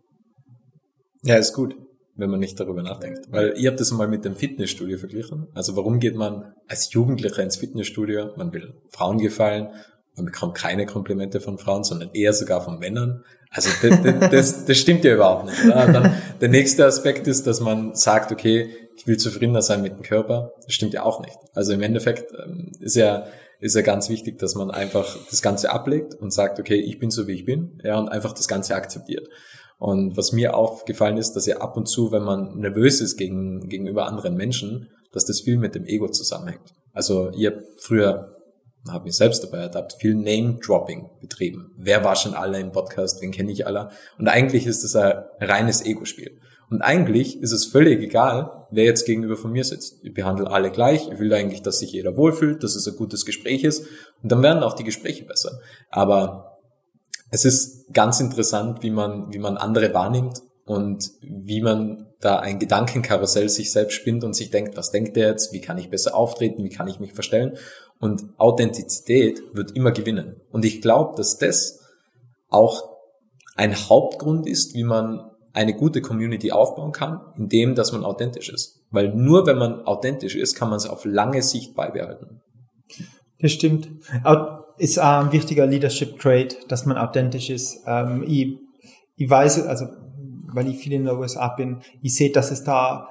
[1.24, 1.76] Ja, ist gut,
[2.16, 3.30] wenn man nicht darüber nachdenkt.
[3.30, 5.47] Weil ihr habt das mal mit dem Fitnessstudio verglichen.
[5.53, 8.38] Also warum geht man als Jugendlicher ins Fitnessstudio?
[8.38, 9.68] Man will Frauen gefallen,
[10.16, 13.24] man bekommt keine Komplimente von Frauen, sondern eher sogar von Männern.
[13.54, 15.58] Also das, das, das stimmt ja überhaupt nicht.
[15.70, 20.04] Dann, der nächste Aspekt ist, dass man sagt, okay, ich will zufriedener sein mit dem
[20.04, 20.54] Körper.
[20.64, 21.38] Das stimmt ja auch nicht.
[21.54, 23.28] Also im Endeffekt ähm, ist ja
[23.62, 27.12] ist ja ganz wichtig, dass man einfach das Ganze ablegt und sagt, okay, ich bin
[27.12, 29.30] so wie ich bin, ja, und einfach das Ganze akzeptiert.
[29.78, 33.70] Und was mir aufgefallen ist, dass ja ab und zu, wenn man nervös ist gegen,
[33.70, 36.74] gegenüber anderen Menschen, dass das viel mit dem Ego zusammenhängt.
[36.91, 38.36] Also ihr früher
[38.90, 41.72] habe mich selbst dabei ertappt, viel Name-Dropping betrieben.
[41.78, 43.90] Wer war schon alle im Podcast, wen kenne ich alle?
[44.18, 46.40] Und eigentlich ist es ein reines Ego-Spiel.
[46.70, 50.00] Und eigentlich ist es völlig egal, wer jetzt gegenüber von mir sitzt.
[50.04, 51.10] Ich behandle alle gleich.
[51.12, 53.86] Ich will eigentlich, dass sich jeder wohlfühlt, dass es ein gutes Gespräch ist.
[54.24, 55.60] Und dann werden auch die Gespräche besser.
[55.90, 56.60] Aber
[57.30, 62.59] es ist ganz interessant, wie man, wie man andere wahrnimmt und wie man da ein
[62.59, 65.53] Gedankenkarussell sich selbst spinnt und sich denkt, was denkt der jetzt?
[65.53, 66.64] Wie kann ich besser auftreten?
[66.64, 67.57] Wie kann ich mich verstellen?
[67.99, 70.41] Und Authentizität wird immer gewinnen.
[70.51, 71.80] Und ich glaube, dass das
[72.49, 72.89] auch
[73.55, 78.80] ein Hauptgrund ist, wie man eine gute Community aufbauen kann, indem, dass man authentisch ist.
[78.89, 82.41] Weil nur wenn man authentisch ist, kann man es auf lange Sicht beibehalten.
[83.39, 83.89] Das stimmt.
[84.78, 87.84] Ist ein wichtiger Leadership Trait, dass man authentisch ist.
[87.86, 88.57] Ähm, ich,
[89.16, 89.86] ich weiß, also,
[90.54, 93.08] weil ich viel in der USA bin, ich sehe, dass es da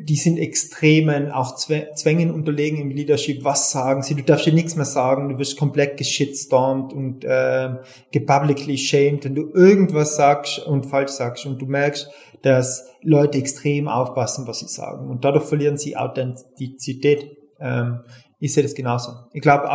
[0.00, 3.44] die sind extremen, auch Zwängen unterlegen im Leadership.
[3.44, 4.14] Was sagen sie?
[4.14, 5.28] Du darfst dir nichts mehr sagen.
[5.28, 7.74] Du wirst komplett geschitstormt und äh,
[8.10, 11.44] gepublicly shamed, wenn du irgendwas sagst und falsch sagst.
[11.46, 12.08] Und du merkst,
[12.42, 15.08] dass Leute extrem aufpassen, was sie sagen.
[15.08, 17.36] Und dadurch verlieren sie Authentizität.
[17.60, 18.00] Ähm,
[18.40, 19.12] ich sehe das genauso.
[19.32, 19.68] Ich glaube,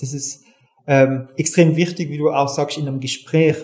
[0.00, 0.42] das ist
[0.86, 3.56] ähm, extrem wichtig, wie du auch sagst, in einem Gespräch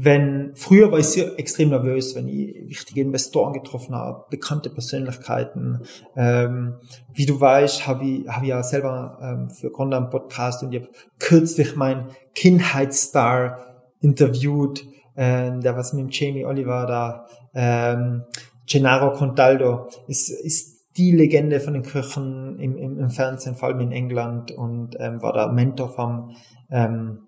[0.00, 5.80] wenn früher war ich sehr extrem nervös, wenn ich wichtige Investoren getroffen habe, bekannte Persönlichkeiten.
[6.14, 6.76] Ähm,
[7.12, 10.72] wie du weißt, habe ich, hab ich ja selber ähm, für Gründer einen Podcast und
[10.72, 13.58] ich habe kürzlich meinen Kindheitsstar
[14.00, 14.86] interviewt,
[15.16, 18.22] äh, der was mit Jamie Oliver da, ähm,
[18.70, 23.80] Gennaro Contaldo, ist, ist die Legende von den Köchen im, im, im Fernsehen, vor allem
[23.80, 26.36] in England und ähm, war der Mentor vom,
[26.70, 27.18] ähm,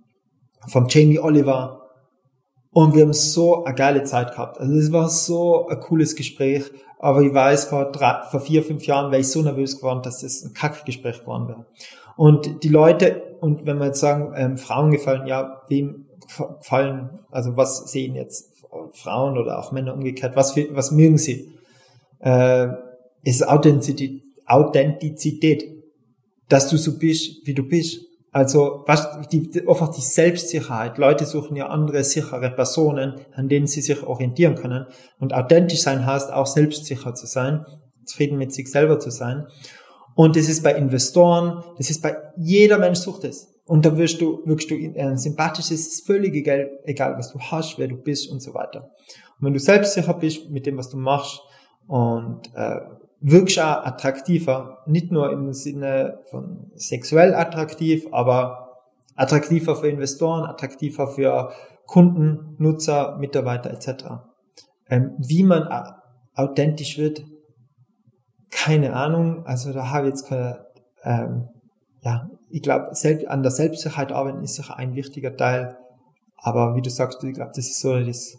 [0.68, 1.79] vom Jamie Oliver
[2.72, 4.58] und wir haben so eine geile Zeit gehabt.
[4.60, 6.64] Also es war so ein cooles Gespräch.
[6.98, 10.20] Aber ich weiß, vor, drei, vor vier, fünf Jahren wäre ich so nervös geworden, dass
[10.20, 11.66] das ein Kackgespräch geworden wäre.
[12.16, 16.06] Und die Leute, und wenn wir jetzt sagen, ähm, Frauen gefallen, ja, wem
[16.58, 18.52] gefallen, also was sehen jetzt
[18.92, 21.50] Frauen oder auch Männer umgekehrt, was, für, was mögen sie?
[22.18, 22.68] Äh,
[23.22, 25.64] ist Authentizität, Authentizität,
[26.50, 28.02] dass du so bist, wie du bist.
[28.32, 30.98] Also was, die, einfach die Selbstsicherheit.
[30.98, 34.86] Leute suchen ja andere sichere Personen, an denen sie sich orientieren können.
[35.18, 37.64] Und authentisch sein heißt auch selbstsicher zu sein,
[38.04, 39.46] zufrieden mit sich selber zu sein.
[40.14, 43.48] Und das ist bei Investoren, das ist bei jeder Mensch sucht es.
[43.64, 47.38] Und da wirst du, wirkst du äh, sympathisch, es ist völlig egal, egal, was du
[47.38, 48.90] hast, wer du bist und so weiter.
[49.38, 51.40] Und wenn du selbstsicher bist mit dem, was du machst
[51.86, 52.80] und äh,
[53.20, 58.78] wirkst auch attraktiver, nicht nur im Sinne von sexuell attraktiv, aber
[59.14, 61.52] attraktiver für Investoren, attraktiver für
[61.86, 64.04] Kunden, Nutzer, Mitarbeiter etc.
[64.88, 65.68] Ähm, wie man
[66.34, 67.24] authentisch wird,
[68.50, 69.44] keine Ahnung.
[69.46, 70.66] Also da habe ich jetzt keine,
[71.04, 71.48] ähm,
[72.02, 72.92] ja, ich glaube,
[73.28, 75.76] an der Selbstsicherheit arbeiten ist sicher ein wichtiger Teil.
[76.36, 78.38] Aber wie du sagst, ich glaube, das ist so das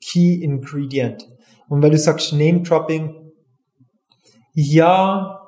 [0.00, 1.28] Key Ingredient.
[1.68, 3.25] Und weil du sagst Name-Dropping,
[4.58, 5.42] ja,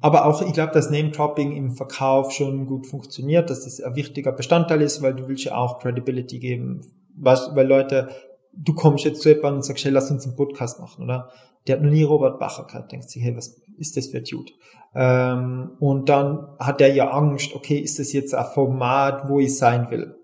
[0.00, 4.30] aber auch, ich glaube, dass Name-Dropping im Verkauf schon gut funktioniert, dass das ein wichtiger
[4.30, 6.80] Bestandteil ist, weil du willst ja auch Credibility geben.
[7.16, 8.08] Weil Leute,
[8.52, 11.28] du kommst jetzt zu jemandem und sagst, hey, lass uns einen Podcast machen, oder?
[11.66, 14.24] Der hat noch nie Robert Bacher gehabt, denkt sich, hey, was ist das für ein
[14.24, 14.52] Dude?
[14.94, 19.58] Ähm, und dann hat er ja Angst, okay, ist das jetzt ein Format, wo ich
[19.58, 20.14] sein will?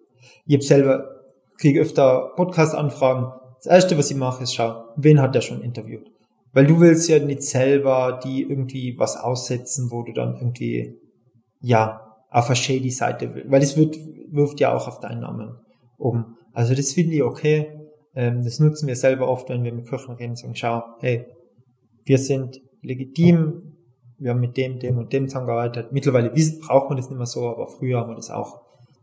[0.47, 1.09] Ich habe selber,
[1.59, 3.33] kriege öfter Podcast-Anfragen.
[3.57, 6.16] Das erste, was ich mache, ist schau, wen hat der schon interviewt?
[6.57, 10.99] Weil du willst ja nicht selber die irgendwie was aussetzen, wo du dann irgendwie,
[11.61, 12.01] ja,
[12.31, 13.51] auf eine shady Seite willst.
[13.51, 13.99] Weil es wird,
[14.31, 15.55] wirft ja auch auf deinen Namen
[15.99, 16.39] um.
[16.55, 17.79] Also das finde ich okay.
[18.15, 21.27] Ähm, das nutzen wir selber oft, wenn wir mit Kirchen reden und sagen, schau, hey,
[22.07, 23.77] wir sind legitim,
[24.17, 25.93] wir haben mit dem, dem und dem zusammengearbeitet.
[25.93, 28.63] Mittlerweile braucht man das nicht mehr so, aber früher haben wir das auch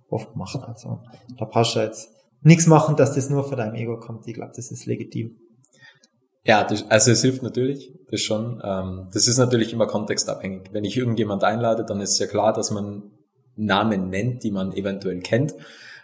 [0.10, 0.60] oft gemacht.
[0.66, 1.02] Also
[1.38, 2.10] da brauchst du jetzt
[2.42, 4.28] nichts machen, dass das nur von deinem Ego kommt.
[4.28, 5.36] Ich glaube, das ist legitim.
[6.46, 8.62] Ja, das, also es hilft natürlich, das schon.
[8.64, 10.70] Ähm, das ist natürlich immer kontextabhängig.
[10.72, 13.12] Wenn ich irgendjemand einlade, dann ist ja klar, dass man
[13.56, 15.54] Namen nennt, die man eventuell kennt.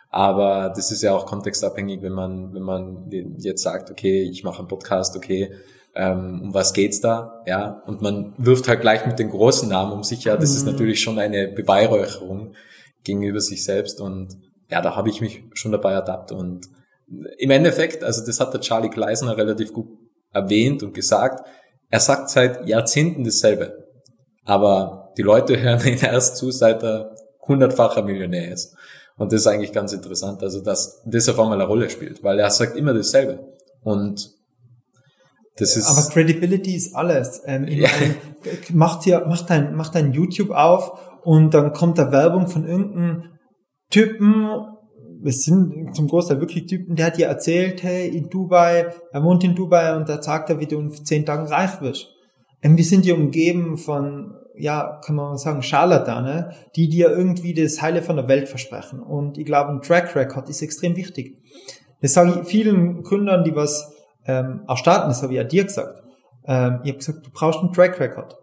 [0.09, 4.59] Aber das ist ja auch kontextabhängig, wenn man, wenn man jetzt sagt, okay, ich mache
[4.59, 5.51] einen Podcast, okay,
[5.93, 7.43] ähm, um was geht's da?
[7.45, 10.23] Ja, und man wirft halt gleich mit den großen Namen um sich.
[10.23, 10.55] Ja, das mhm.
[10.55, 12.53] ist natürlich schon eine Beweihräucherung
[13.03, 13.99] gegenüber sich selbst.
[13.99, 14.37] Und
[14.69, 16.31] ja, da habe ich mich schon dabei ertappt.
[16.31, 16.67] Und
[17.37, 19.87] im Endeffekt, also das hat der Charlie Gleisner relativ gut
[20.31, 21.47] erwähnt und gesagt,
[21.89, 23.85] er sagt seit Jahrzehnten dasselbe.
[24.45, 27.15] Aber die Leute hören ihn erst zu, seit er
[27.47, 28.75] hundertfacher Millionär ist.
[29.17, 32.39] Und das ist eigentlich ganz interessant, also dass das auf einmal eine Rolle spielt, weil
[32.39, 33.39] er sagt immer dasselbe.
[33.81, 34.31] Und
[35.57, 35.89] das ist.
[35.89, 37.41] Aber Credibility ist alles.
[37.45, 37.89] Ähm, ja.
[37.99, 38.15] meine,
[38.71, 43.39] mach dir, mach dein, mach dein YouTube auf und dann kommt da Werbung von irgendeinem
[43.89, 44.63] Typen
[45.23, 49.43] es sind zum Großteil wirklich Typen, der hat dir erzählt, hey, in Dubai, er wohnt
[49.43, 52.07] in Dubai und da sagt er, wie du in zehn Tagen reich wirst.
[52.63, 57.53] Und ähm, wir sind hier umgeben von, ja, kann man sagen, Scharlatane, die dir irgendwie
[57.53, 58.99] das Heile von der Welt versprechen.
[58.99, 61.37] Und ich glaube, ein Track Record ist extrem wichtig.
[62.01, 63.93] Das sage ich vielen Gründern, die was
[64.25, 66.03] ähm, auch starten, das habe ich ja dir gesagt.
[66.45, 68.37] Ähm, ich habe gesagt, du brauchst einen Track Record.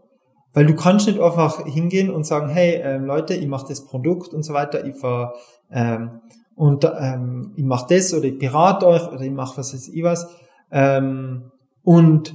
[0.53, 4.33] Weil du kannst nicht einfach hingehen und sagen, hey, ähm, Leute, ich mache das Produkt
[4.33, 5.35] und so weiter, ich ver,
[5.71, 6.23] ähm,
[6.57, 10.03] und ähm, ich mache das oder ich berate euch oder ich mache was weiß ich
[10.03, 10.27] was
[10.73, 11.53] ähm,
[11.83, 12.35] und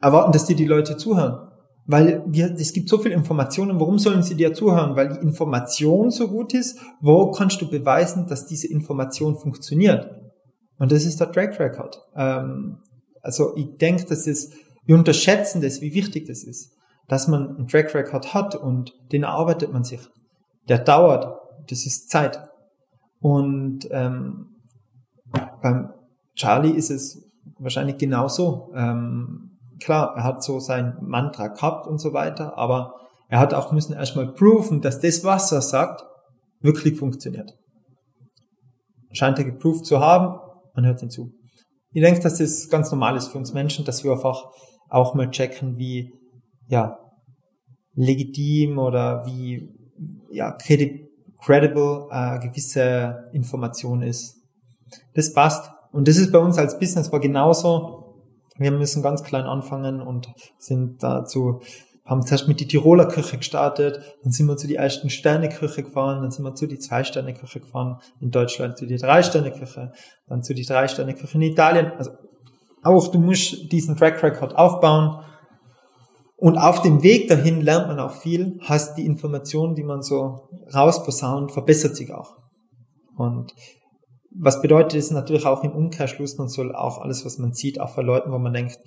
[0.00, 1.48] erwarten, dass dir die Leute zuhören.
[1.86, 4.96] Weil wir, es gibt so viel Informationen, warum sollen sie dir zuhören?
[4.96, 10.10] Weil die Information so gut ist, wo kannst du beweisen, dass diese Information funktioniert?
[10.78, 11.98] Und das ist der Track Record.
[12.14, 12.78] Ähm,
[13.22, 14.50] also ich denke, dass es,
[14.84, 16.72] wir unterschätzen das, wie wichtig das ist,
[17.08, 20.00] dass man einen Track Record hat und den erarbeitet man sich.
[20.68, 21.26] Der dauert,
[21.68, 22.47] das ist Zeit.
[23.20, 24.46] Und ähm,
[25.62, 25.90] beim
[26.34, 27.24] Charlie ist es
[27.58, 28.70] wahrscheinlich genauso.
[28.74, 32.94] Ähm, klar, er hat so sein Mantra gehabt und so weiter, aber
[33.28, 36.04] er hat auch müssen erstmal proven, dass das, was er sagt,
[36.60, 37.52] wirklich funktioniert.
[39.12, 40.38] Scheint er geproved zu haben,
[40.74, 41.32] man hört ihn zu.
[41.92, 44.44] Ich denke, dass das ganz normal ist für uns Menschen, dass wir einfach
[44.88, 46.12] auch mal checken, wie
[46.68, 46.98] ja
[47.94, 49.68] legitim oder wie
[50.30, 51.07] ja kredibil
[51.40, 54.36] credible äh, gewisse Information ist.
[55.14, 55.70] Das passt.
[55.92, 58.04] Und das ist bei uns als Business war genauso.
[58.56, 60.28] Wir müssen ganz klein anfangen und
[60.58, 61.60] sind dazu,
[62.04, 66.22] haben zuerst mit die Tiroler Küche gestartet, dann sind wir zu die ersten Sterne-Küche gefahren,
[66.22, 69.92] dann sind wir zu die Zwei-Sterne-Küche gefahren, in Deutschland zu die Drei-Sterne-Küche,
[70.26, 71.92] dann zu die Drei-Sterne-Küche in Italien.
[71.98, 72.12] Also
[72.82, 75.22] auch du musst diesen Track Record aufbauen
[76.40, 80.48] und auf dem Weg dahin lernt man auch viel, heißt die Information, die man so
[80.72, 82.36] rausposaunt, verbessert sich auch.
[83.16, 83.52] Und
[84.30, 87.90] was bedeutet es natürlich auch im Umkehrschluss, man soll auch alles, was man sieht, auch
[87.90, 88.78] verleuten, wo man denkt,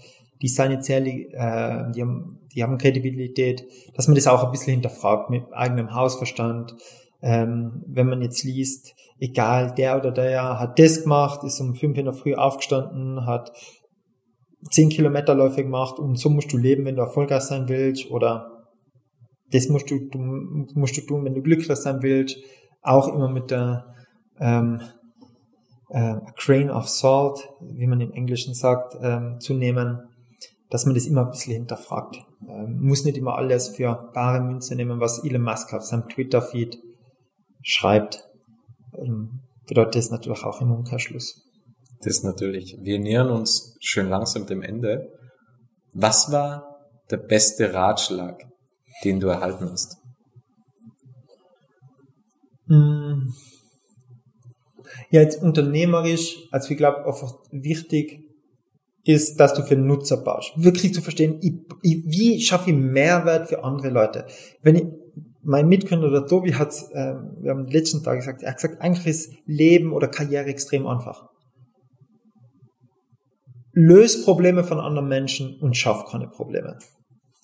[0.42, 4.52] die seien jetzt ehrlich, äh, die, haben, die haben Kredibilität, dass man das auch ein
[4.52, 6.78] bisschen hinterfragt mit eigenem Hausverstand.
[7.22, 11.98] Ähm, wenn man jetzt liest, egal, der oder der hat das gemacht, ist um fünf
[11.98, 13.52] in der Früh aufgestanden, hat
[14.70, 18.66] 10 Kilometerläufe gemacht und so musst du leben, wenn du erfolgreich sein willst oder
[19.52, 20.20] das musst du, du
[20.76, 22.38] musst du tun, wenn du glücklich sein willst.
[22.82, 23.94] auch immer mit der
[24.40, 24.82] ähm,
[25.90, 30.00] äh, a grain of salt, wie man im Englischen sagt, ähm, zu nehmen,
[30.70, 32.18] dass man das immer ein bisschen hinterfragt.
[32.48, 36.80] Ähm, muss nicht immer alles für bare Münze nehmen, was Elon Musk auf seinem Twitter-Feed
[37.62, 38.24] schreibt.
[38.98, 41.51] Ähm, bedeutet das natürlich auch im Umkehrschluss.
[42.04, 42.78] Das natürlich.
[42.82, 45.12] Wir nähern uns schön langsam dem Ende.
[45.94, 46.80] Was war
[47.12, 48.44] der beste Ratschlag,
[49.04, 49.98] den du erhalten hast?
[52.68, 53.34] Hm.
[55.10, 58.24] Ja, jetzt unternehmerisch, also ich glaube einfach wichtig
[59.04, 60.54] ist, dass du für Nutzer baust.
[60.56, 64.26] Wirklich zu verstehen, ich, ich, wie schaffe ich Mehrwert für andere Leute.
[64.62, 64.84] Wenn ich,
[65.44, 69.08] mein Mitgründer, der Tobi, hat äh, wir haben letzten Tag gesagt, er hat gesagt, eigentlich
[69.08, 71.31] ist Leben oder Karriere extrem einfach.
[73.74, 76.78] Löse Probleme von anderen Menschen und schaff keine Probleme.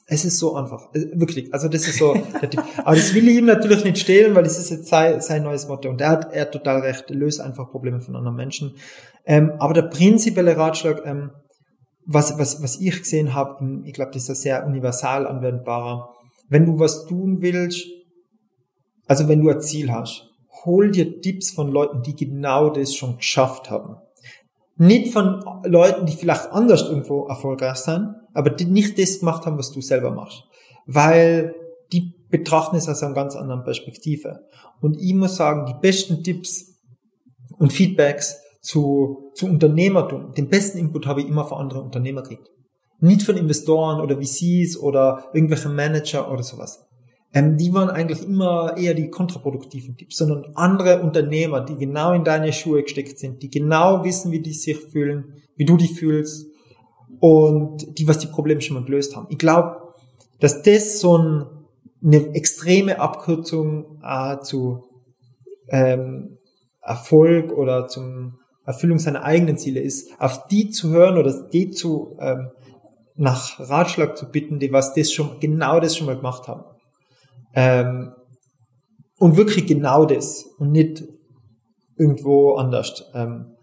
[0.09, 0.89] Es ist so einfach.
[0.93, 1.53] Wirklich.
[1.53, 2.15] Also das ist so.
[2.77, 5.67] Aber das will ich ihm natürlich nicht stehlen, weil das ist jetzt sein, sein neues
[5.67, 5.89] Motto.
[5.89, 7.09] Und er hat, er hat total recht.
[7.09, 8.75] Löse einfach Probleme von anderen Menschen.
[9.25, 11.31] Ähm, aber der prinzipielle Ratschlag, ähm,
[12.05, 16.13] was, was, was ich gesehen habe, ich glaube, das ist ein sehr universal anwendbarer.
[16.47, 17.85] Wenn du was tun willst,
[19.07, 20.29] also wenn du ein Ziel hast,
[20.63, 23.97] hol dir Tipps von Leuten, die genau das schon geschafft haben.
[24.77, 29.57] Nicht von Leuten, die vielleicht anders irgendwo erfolgreich sind, aber die nicht das gemacht haben,
[29.57, 30.43] was du selber machst.
[30.85, 31.55] Weil
[31.91, 34.41] die betrachten es aus einer ganz anderen Perspektive.
[34.81, 36.75] Und ich muss sagen, die besten Tipps
[37.57, 42.47] und Feedbacks zu, zu Unternehmertum, den besten Input habe ich immer von anderen Unternehmer gekriegt.
[42.99, 46.85] Nicht von Investoren oder VCs oder irgendwelchen Manager oder sowas.
[47.33, 52.23] Ähm, die waren eigentlich immer eher die kontraproduktiven Tipps, sondern andere Unternehmer, die genau in
[52.23, 56.47] deine Schuhe gesteckt sind, die genau wissen, wie die sich fühlen, wie du dich fühlst
[57.19, 59.27] und die, was die Probleme schon mal gelöst haben.
[59.29, 59.77] Ich glaube,
[60.39, 61.45] dass das so ein,
[62.03, 64.83] eine extreme Abkürzung äh, zu
[65.69, 66.37] ähm,
[66.81, 72.17] Erfolg oder zum Erfüllung seiner eigenen Ziele ist, auf die zu hören oder die zu
[72.19, 72.49] ähm,
[73.15, 76.63] nach Ratschlag zu bitten, die was das schon genau das schon mal gemacht haben.
[77.57, 78.13] Ähm,
[79.17, 81.03] und wirklich genau das und nicht
[81.97, 83.03] irgendwo anders.
[83.15, 83.57] Ähm,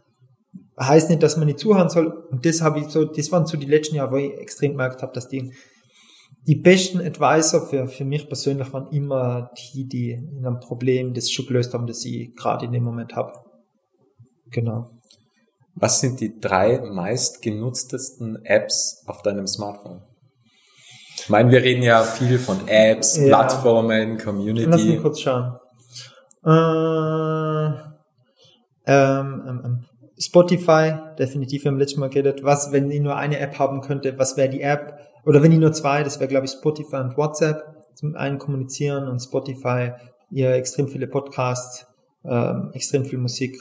[0.79, 2.09] heißt nicht, dass man nicht zuhören soll.
[2.31, 5.01] Und das habe ich so, das waren so die letzten Jahre, wo ich extrem gemerkt
[5.01, 5.55] habe, dass die,
[6.49, 11.31] die besten Advisor für, für mich persönlich waren immer die, die in einem Problem das
[11.31, 13.33] schon gelöst haben, das ich gerade in dem Moment habe.
[14.51, 14.91] Genau.
[15.77, 20.03] Was sind die drei meistgenutztesten Apps auf deinem Smartphone?
[21.17, 23.27] Ich meine, wir reden ja viel von Apps, ja.
[23.27, 24.67] Plattformen, Community.
[24.69, 25.57] Lass mich kurz schauen.
[26.45, 27.95] Äh,
[28.87, 29.85] ähm, ähm, ähm,
[30.19, 34.37] Spotify, definitiv, haben letztes Mal geredet, was, wenn ich nur eine App haben könnte, was
[34.37, 34.99] wäre die App?
[35.25, 37.63] Oder wenn ich nur zwei, das wäre, glaube ich, Spotify und WhatsApp.
[37.95, 39.93] Zum einen kommunizieren und Spotify,
[40.31, 41.87] ihr extrem viele Podcasts,
[42.25, 43.57] ähm, extrem viel Musik.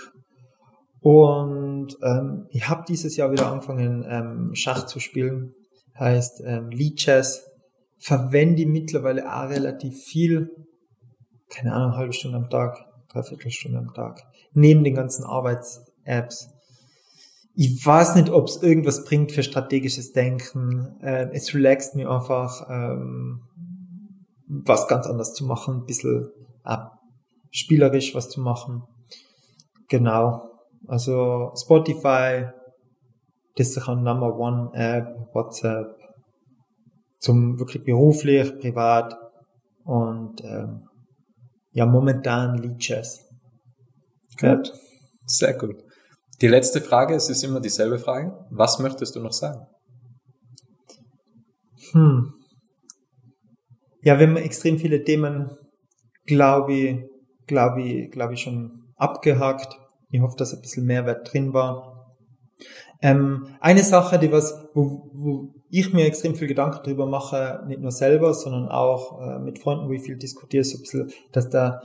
[1.02, 5.54] Und ähm, ich habe dieses Jahr wieder angefangen, ähm, Schach zu spielen.
[5.98, 7.46] Heißt ähm, Lead Chess
[8.00, 10.50] verwende ich mittlerweile auch relativ viel,
[11.50, 12.78] keine Ahnung, eine halbe Stunde am Tag,
[13.10, 14.24] dreiviertel Stunde am Tag,
[14.54, 16.50] neben den ganzen Arbeits-Apps.
[17.56, 20.98] Ich weiß nicht, ob es irgendwas bringt für strategisches Denken.
[21.02, 23.44] Äh, es relaxt mir einfach, ähm,
[24.48, 26.30] was ganz anders zu machen, ein bisschen
[26.66, 26.78] äh,
[27.52, 28.84] spielerisch was zu machen.
[29.88, 30.50] Genau.
[30.88, 32.48] Also Spotify,
[33.56, 35.96] das ist sicher Number One App, WhatsApp,
[37.20, 39.16] zum wirklich beruflich, privat
[39.84, 40.88] und ähm,
[41.72, 43.26] ja, momentan Lead-Chess.
[44.40, 44.72] Gut.
[45.26, 45.76] Sehr gut.
[46.42, 48.34] Die letzte Frage, es ist immer dieselbe Frage.
[48.52, 49.66] Was möchtest du noch sagen?
[51.92, 52.34] Hm.
[54.02, 55.50] Ja, wir haben extrem viele Themen,
[56.26, 57.00] glaube ich,
[57.48, 59.80] glaube ich, glaube ich, schon abgehakt.
[60.10, 61.93] Ich hoffe, dass ein bisschen Mehrwert drin war.
[63.02, 67.82] Ähm, eine Sache, die was, wo, wo ich mir extrem viel Gedanken darüber mache, nicht
[67.82, 71.50] nur selber, sondern auch äh, mit Freunden, wo ich viel diskutiere, so ein bisschen, dass
[71.50, 71.82] da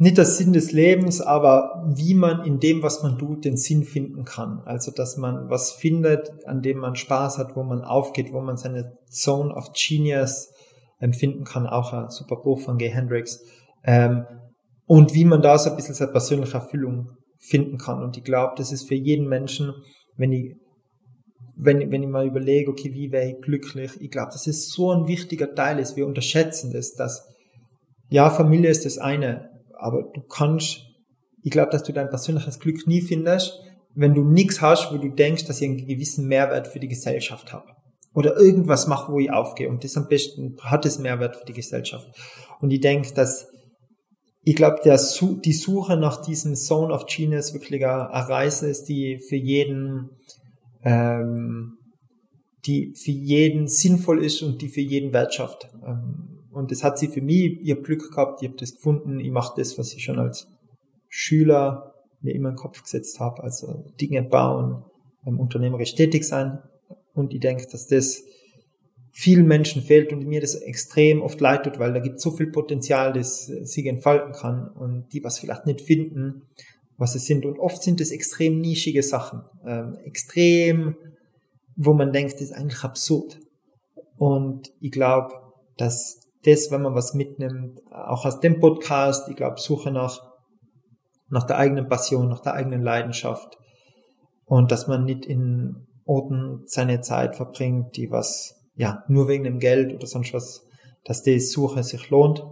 [0.00, 3.84] nicht der Sinn des Lebens, aber wie man in dem, was man tut, den Sinn
[3.84, 4.62] finden kann.
[4.64, 8.56] Also, dass man was findet, an dem man Spaß hat, wo man aufgeht, wo man
[8.56, 10.54] seine Zone of Genius
[11.00, 13.42] empfinden kann, auch ein super Buch von Gay Hendricks.
[13.84, 14.24] Ähm,
[14.86, 17.10] und wie man da so ein bisschen seine persönliche Erfüllung
[17.40, 18.02] finden kann.
[18.02, 19.72] Und ich glaube, das ist für jeden Menschen,
[20.16, 20.54] wenn ich
[21.62, 24.92] wenn, wenn ich mal überlege, okay, wie wäre ich glücklich, ich glaube, das ist so
[24.92, 25.96] ein wichtiger Teil ist.
[25.96, 27.26] Wir unterschätzen das, dass,
[28.08, 30.80] ja, Familie ist das eine, aber du kannst,
[31.42, 33.60] ich glaube, dass du dein persönliches Glück nie findest,
[33.94, 37.52] wenn du nichts hast, wo du denkst, dass ich einen gewissen Mehrwert für die Gesellschaft
[37.52, 37.66] habe.
[38.14, 39.68] Oder irgendwas mache, wo ich aufgehe.
[39.68, 42.08] Und das am besten hat es Mehrwert für die Gesellschaft.
[42.60, 43.48] Und ich denke, dass
[44.42, 49.36] ich glaube, die Suche nach diesem Zone of Genius wirklich eine Reise ist, die für
[49.36, 50.10] jeden,
[50.82, 51.76] ähm,
[52.64, 55.68] die für jeden sinnvoll ist und die für jeden Wert schafft.
[55.86, 58.42] Ähm, und das hat sie für mich ihr Glück gehabt.
[58.42, 59.20] Ich habe das gefunden.
[59.20, 60.48] Ich mache das, was ich schon als
[61.08, 63.42] Schüler mir immer in den Kopf gesetzt habe.
[63.42, 64.84] Also Dinge bauen,
[65.26, 66.58] ähm, unternehmerisch tätig sein.
[67.12, 68.22] Und ich denke, dass das
[69.12, 72.50] vielen Menschen fehlt und mir das extrem oft leid tut, weil da gibt so viel
[72.50, 76.42] Potenzial, das sich entfalten kann und die was vielleicht nicht finden,
[76.96, 77.44] was es sind.
[77.44, 80.96] Und oft sind es extrem nischige Sachen, ähm, extrem,
[81.76, 83.40] wo man denkt, das ist eigentlich absurd.
[84.16, 85.34] Und ich glaube,
[85.76, 90.20] dass das, wenn man was mitnimmt, auch aus dem Podcast, ich glaube, Suche nach,
[91.28, 93.58] nach der eigenen Passion, nach der eigenen Leidenschaft
[94.44, 99.58] und dass man nicht in Orten seine Zeit verbringt, die was ja, nur wegen dem
[99.58, 100.66] Geld oder sonst was,
[101.04, 102.42] dass die Suche sich lohnt.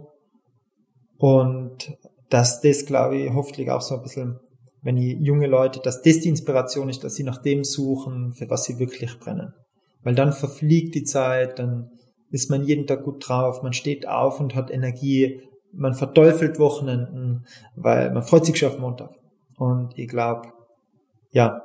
[1.17, 1.97] Und
[2.29, 4.39] dass das, glaube ich, hoffentlich auch so ein bisschen,
[4.83, 8.47] wenn die junge Leute, dass das die Inspiration ist, dass sie nach dem suchen, für
[8.47, 9.55] was sie wirklich brennen.
[10.03, 11.89] Weil dann verfliegt die Zeit, dann
[12.29, 15.41] ist man jeden Tag gut drauf, man steht auf und hat Energie,
[15.73, 19.15] man verteufelt Wochenenden, weil man freut sich schon auf Montag.
[19.57, 20.49] Und ich glaube,
[21.31, 21.63] ja,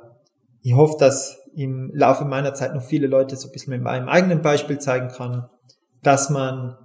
[0.63, 4.09] ich hoffe, dass im Laufe meiner Zeit noch viele Leute so ein bisschen mit meinem
[4.09, 5.49] eigenen Beispiel zeigen kann,
[6.03, 6.77] dass man,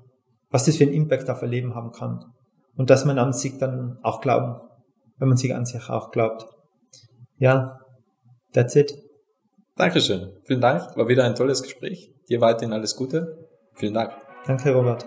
[0.50, 2.24] was das für einen Impact auf ihr Leben haben kann.
[2.76, 4.56] Und dass man an sich dann auch glauben,
[5.18, 6.46] wenn man sich an sich auch glaubt.
[7.38, 7.78] Ja,
[8.52, 8.94] that's it.
[9.76, 10.32] Dankeschön.
[10.44, 10.96] Vielen Dank.
[10.96, 12.12] War wieder ein tolles Gespräch.
[12.28, 13.48] Dir weiterhin alles Gute.
[13.74, 14.12] Vielen Dank.
[14.46, 15.06] Danke, Robert.